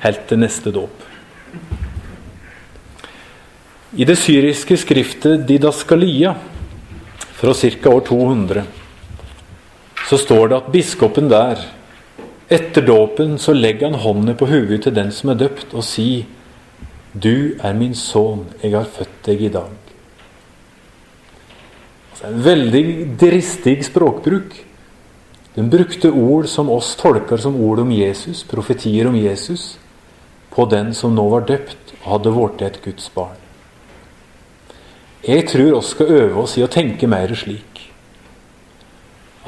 [0.05, 0.93] helt til neste dåp.
[3.97, 6.35] I det syriske skriftet Didaskalia
[7.39, 7.89] fra ca.
[7.91, 8.65] år 200
[10.09, 11.61] så står det at biskopen der
[12.49, 16.25] etter dåpen så legger han hånden på hodet til den som er døpt, og sier
[17.13, 19.75] Du er min sønn, jeg har født deg i dag.
[22.29, 22.85] En veldig
[23.21, 24.57] dristig språkbruk.
[25.55, 29.77] Den brukte ord som oss tolker som ord om Jesus, profetier om Jesus,
[30.55, 33.37] på den som nå var døpt og hadde blitt et Guds barn.
[35.27, 37.89] Jeg tror vi skal øve oss i å tenke mer slik.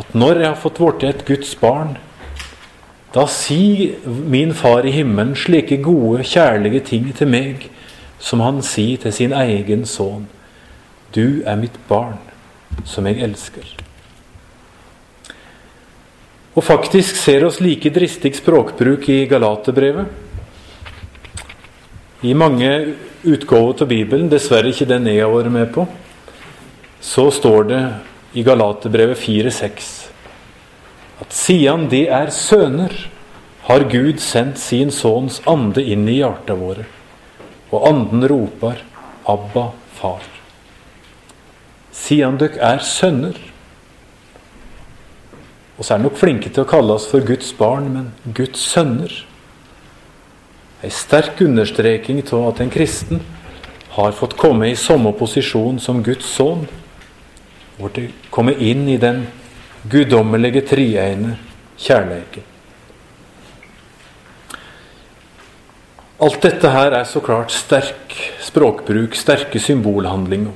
[0.01, 1.97] At når jeg har fått blitt et Guds barn,
[3.15, 7.69] da sier min Far i himmelen slike gode, kjærlige ting til meg
[8.23, 10.29] som han sier til sin egen sønn.
[11.15, 12.21] Du er mitt barn
[12.87, 13.67] som jeg elsker.
[16.55, 20.30] Og faktisk ser oss like dristig språkbruk i Galaterbrevet.
[22.23, 22.71] I mange
[23.25, 25.87] utgaver av Bibelen, dessverre ikke den jeg har vært med på,
[27.01, 27.83] så står det
[28.37, 29.89] i Galaterbrevet 4,6
[31.21, 32.95] at siden de er sønner,
[33.69, 36.87] har Gud sendt sin sønns ande inn i hjertene våre,
[37.71, 38.81] og anden roper
[39.29, 40.41] 'Abba, far'
[42.11, 43.37] siden dere er sønner.
[45.79, 48.63] Og så er dere nok flinke til å kalle oss for Guds barn, men Guds
[48.73, 49.13] sønner.
[50.81, 53.21] Ei sterk understreking av at en kristen
[53.97, 56.65] har fått komme i samme posisjon som Guds sønn.
[57.95, 59.27] De kommer inn i den
[59.91, 61.37] guddommelige triene
[61.81, 62.47] kjærleiken.
[66.21, 70.53] Alt dette her er så klart sterk språkbruk, sterke symbolhandlinger.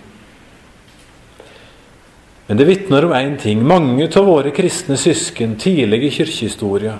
[2.47, 3.63] Men det vitner om én ting.
[3.65, 6.99] Mange av våre kristne søsken tidlig i kirkehistoria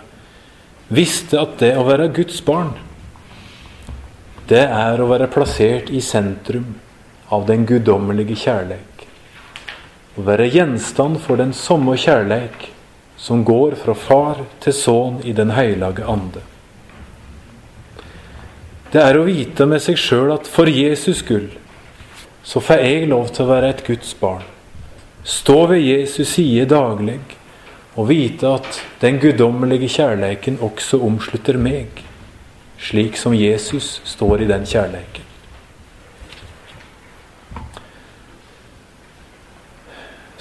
[0.89, 2.73] visste at det å være Guds barn,
[4.49, 6.75] det er å være plassert i sentrum
[7.33, 9.07] av den guddommelige kjærleik.
[10.15, 12.69] Å være gjenstand for den samme kjærleik
[13.17, 16.43] som går fra far til sønn i Den hellige ande.
[18.93, 21.57] Det er å vite med seg sjøl at for Jesus skyld
[22.45, 24.45] så får jeg lov til å være et Guds barn.
[25.25, 27.17] Stå ved Jesus side daglig
[27.97, 32.05] og vite at den guddommelige kjærleiken også omslutter meg,
[32.79, 35.23] slik som Jesus står i den kjærleiken.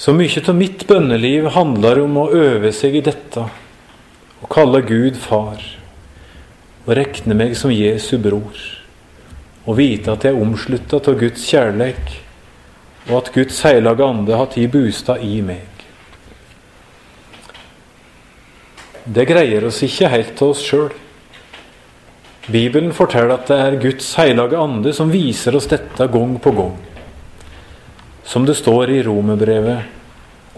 [0.04, 3.46] Så mye av mitt bønneliv handler om å øve seg i dette,
[4.44, 5.62] og kalle Gud far
[6.84, 8.58] og rekne meg som Jesu bror,
[9.64, 12.18] og vite at jeg er omslutta av Guds kjærleik,
[13.08, 15.70] og at Guds hellige ande har tid bostad i meg.
[19.04, 20.92] Det greier oss ikke helt til oss sjøl.
[22.52, 26.74] Bibelen forteller at det er Guds hellige ande som viser oss dette gang på gang.
[28.28, 29.86] Som det står i Romerbrevet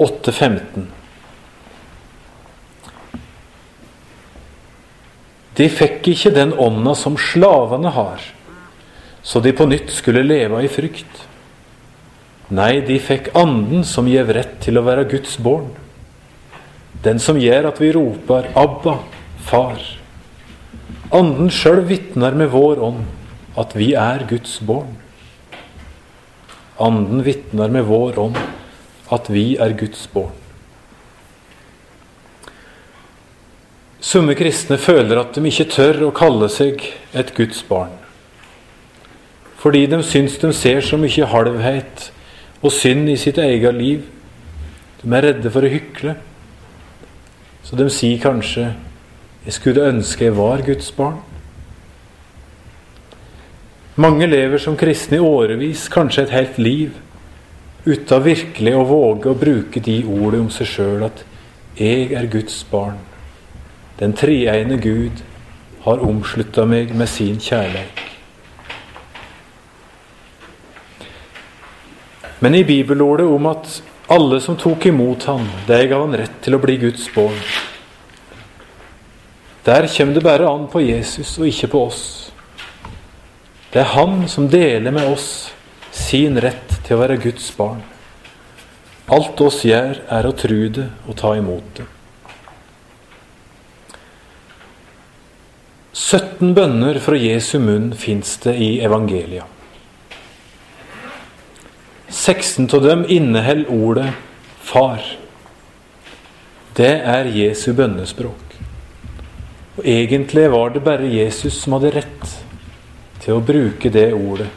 [0.01, 0.88] 8,15.
[5.55, 8.23] De fikk ikke den ånda som slavene har,
[9.23, 11.21] så de på nytt skulle leve i frykt.
[12.49, 15.69] Nei, de fikk anden som gjev rett til å være Guds barn.
[17.05, 18.97] Den som gjør at vi roper 'Abba,
[19.45, 20.05] Far'.
[21.14, 23.03] Anden sjøl vitner med vår ånd
[23.60, 24.95] at vi er Guds barn.
[26.82, 28.39] Anden vitner med vår ånd
[29.14, 30.34] at vi er Guds barn.
[34.06, 36.82] Somme kristne føler at de ikke tør å kalle seg
[37.14, 37.93] et Guds barn.
[39.62, 42.10] Fordi de syns de ser så mye halvhet
[42.62, 44.03] og synd i sitt eget liv.
[45.01, 46.18] De er redde for å hykle.
[47.66, 48.68] Så de sier kanskje
[49.46, 51.22] 'Jeg skulle ønske jeg var Guds barn'.
[53.96, 56.96] Mange lever som kristne i årevis, kanskje et helt liv,
[57.86, 61.24] uten virkelig å våge å bruke de ordene om seg sjøl at
[61.78, 62.98] 'jeg er Guds barn'.
[64.00, 65.22] Den treegne Gud
[65.84, 68.02] har omslutta meg med sin kjærlighet.
[72.39, 76.56] Men i bibelordet om at alle som tok imot ham, det ga han rett til
[76.56, 77.39] å bli Guds barn.
[79.66, 82.03] Der kommer det bare an på Jesus og ikke på oss.
[83.74, 85.49] Det er han som deler med oss
[85.91, 87.82] sin rett til å være Guds barn.
[89.09, 91.88] Alt oss gjør, er å tru det og ta imot det.
[95.95, 99.45] 17 bønner fra Jesu munn fins det i evangelia.
[102.09, 104.09] 16 av dem inneholder ordet
[104.61, 105.16] 'far'.
[106.78, 108.45] Det er Jesu bønnespråk.
[109.76, 112.36] Og Egentlig var det bare Jesus som hadde rett
[113.23, 114.47] til å bruke det ordet.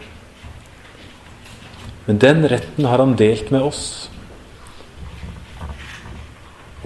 [2.07, 3.83] Men den retten har han delt med oss.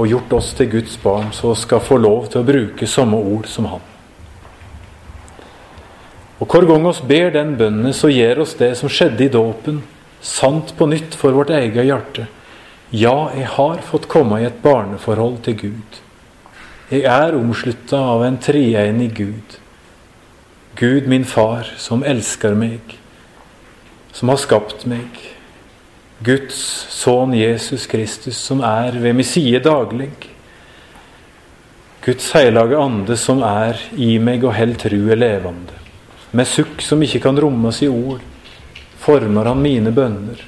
[0.01, 3.47] Og gjort oss til Guds barn, så skal få lov til å bruke samme ord
[3.51, 3.85] som han.
[6.43, 9.83] Og Hver gang oss ber den bønnen, så gjør oss det som skjedde i dåpen,
[10.23, 12.27] sant på nytt for vårt eget hjerte.
[12.91, 16.01] Ja, jeg har fått komme i et barneforhold til Gud.
[16.93, 19.55] Jeg er omslutta av en treenig Gud.
[20.77, 22.99] Gud, min far, som elsker meg,
[24.13, 25.21] som har skapt meg.
[26.21, 26.59] Guds
[26.93, 30.11] sønn Jesus Kristus, som er ved min side daglig.
[32.05, 35.79] Guds hellige ande, som er i meg og held trua levende.
[36.37, 38.21] Med sukk som ikke kan rommes i ord,
[39.01, 40.45] former han mine bønner.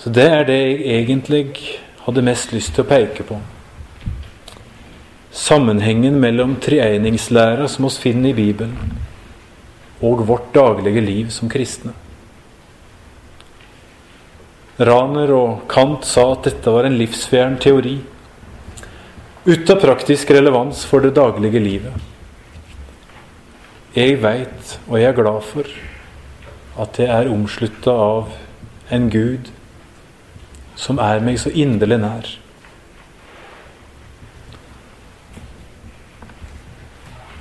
[0.00, 1.44] Så det er det jeg egentlig
[2.08, 3.36] hadde mest lyst til å peke på.
[5.28, 8.94] Sammenhengen mellom treenignslæra som oss finner i Bibelen,
[10.00, 11.92] og vårt daglige liv som kristne.
[14.78, 17.98] Raner og Kant sa at dette var en livsfjern teori,
[19.44, 22.08] uten praktisk relevans for det daglige livet.
[23.92, 25.68] Jeg veit, og jeg er glad for,
[26.78, 28.32] at jeg er omslutta av
[28.94, 29.52] en Gud
[30.78, 32.28] som er meg så inderlig nær.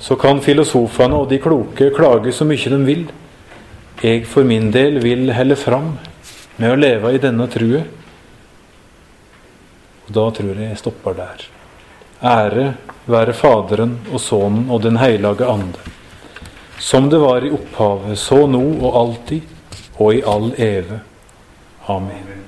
[0.01, 3.05] Så kan filosofene og de kloke klage så mye de vil.
[4.01, 5.95] Jeg for min del vil helle fram
[6.57, 7.83] med å leve i denne true.
[10.07, 11.47] Og da tror jeg jeg stopper der.
[12.23, 12.67] Ære
[13.07, 15.83] være Faderen og Sønnen og Den hellige ande,
[16.79, 19.41] som det var i opphavet, så nå og alltid,
[19.97, 21.01] og i all eve.
[21.87, 22.46] Amen.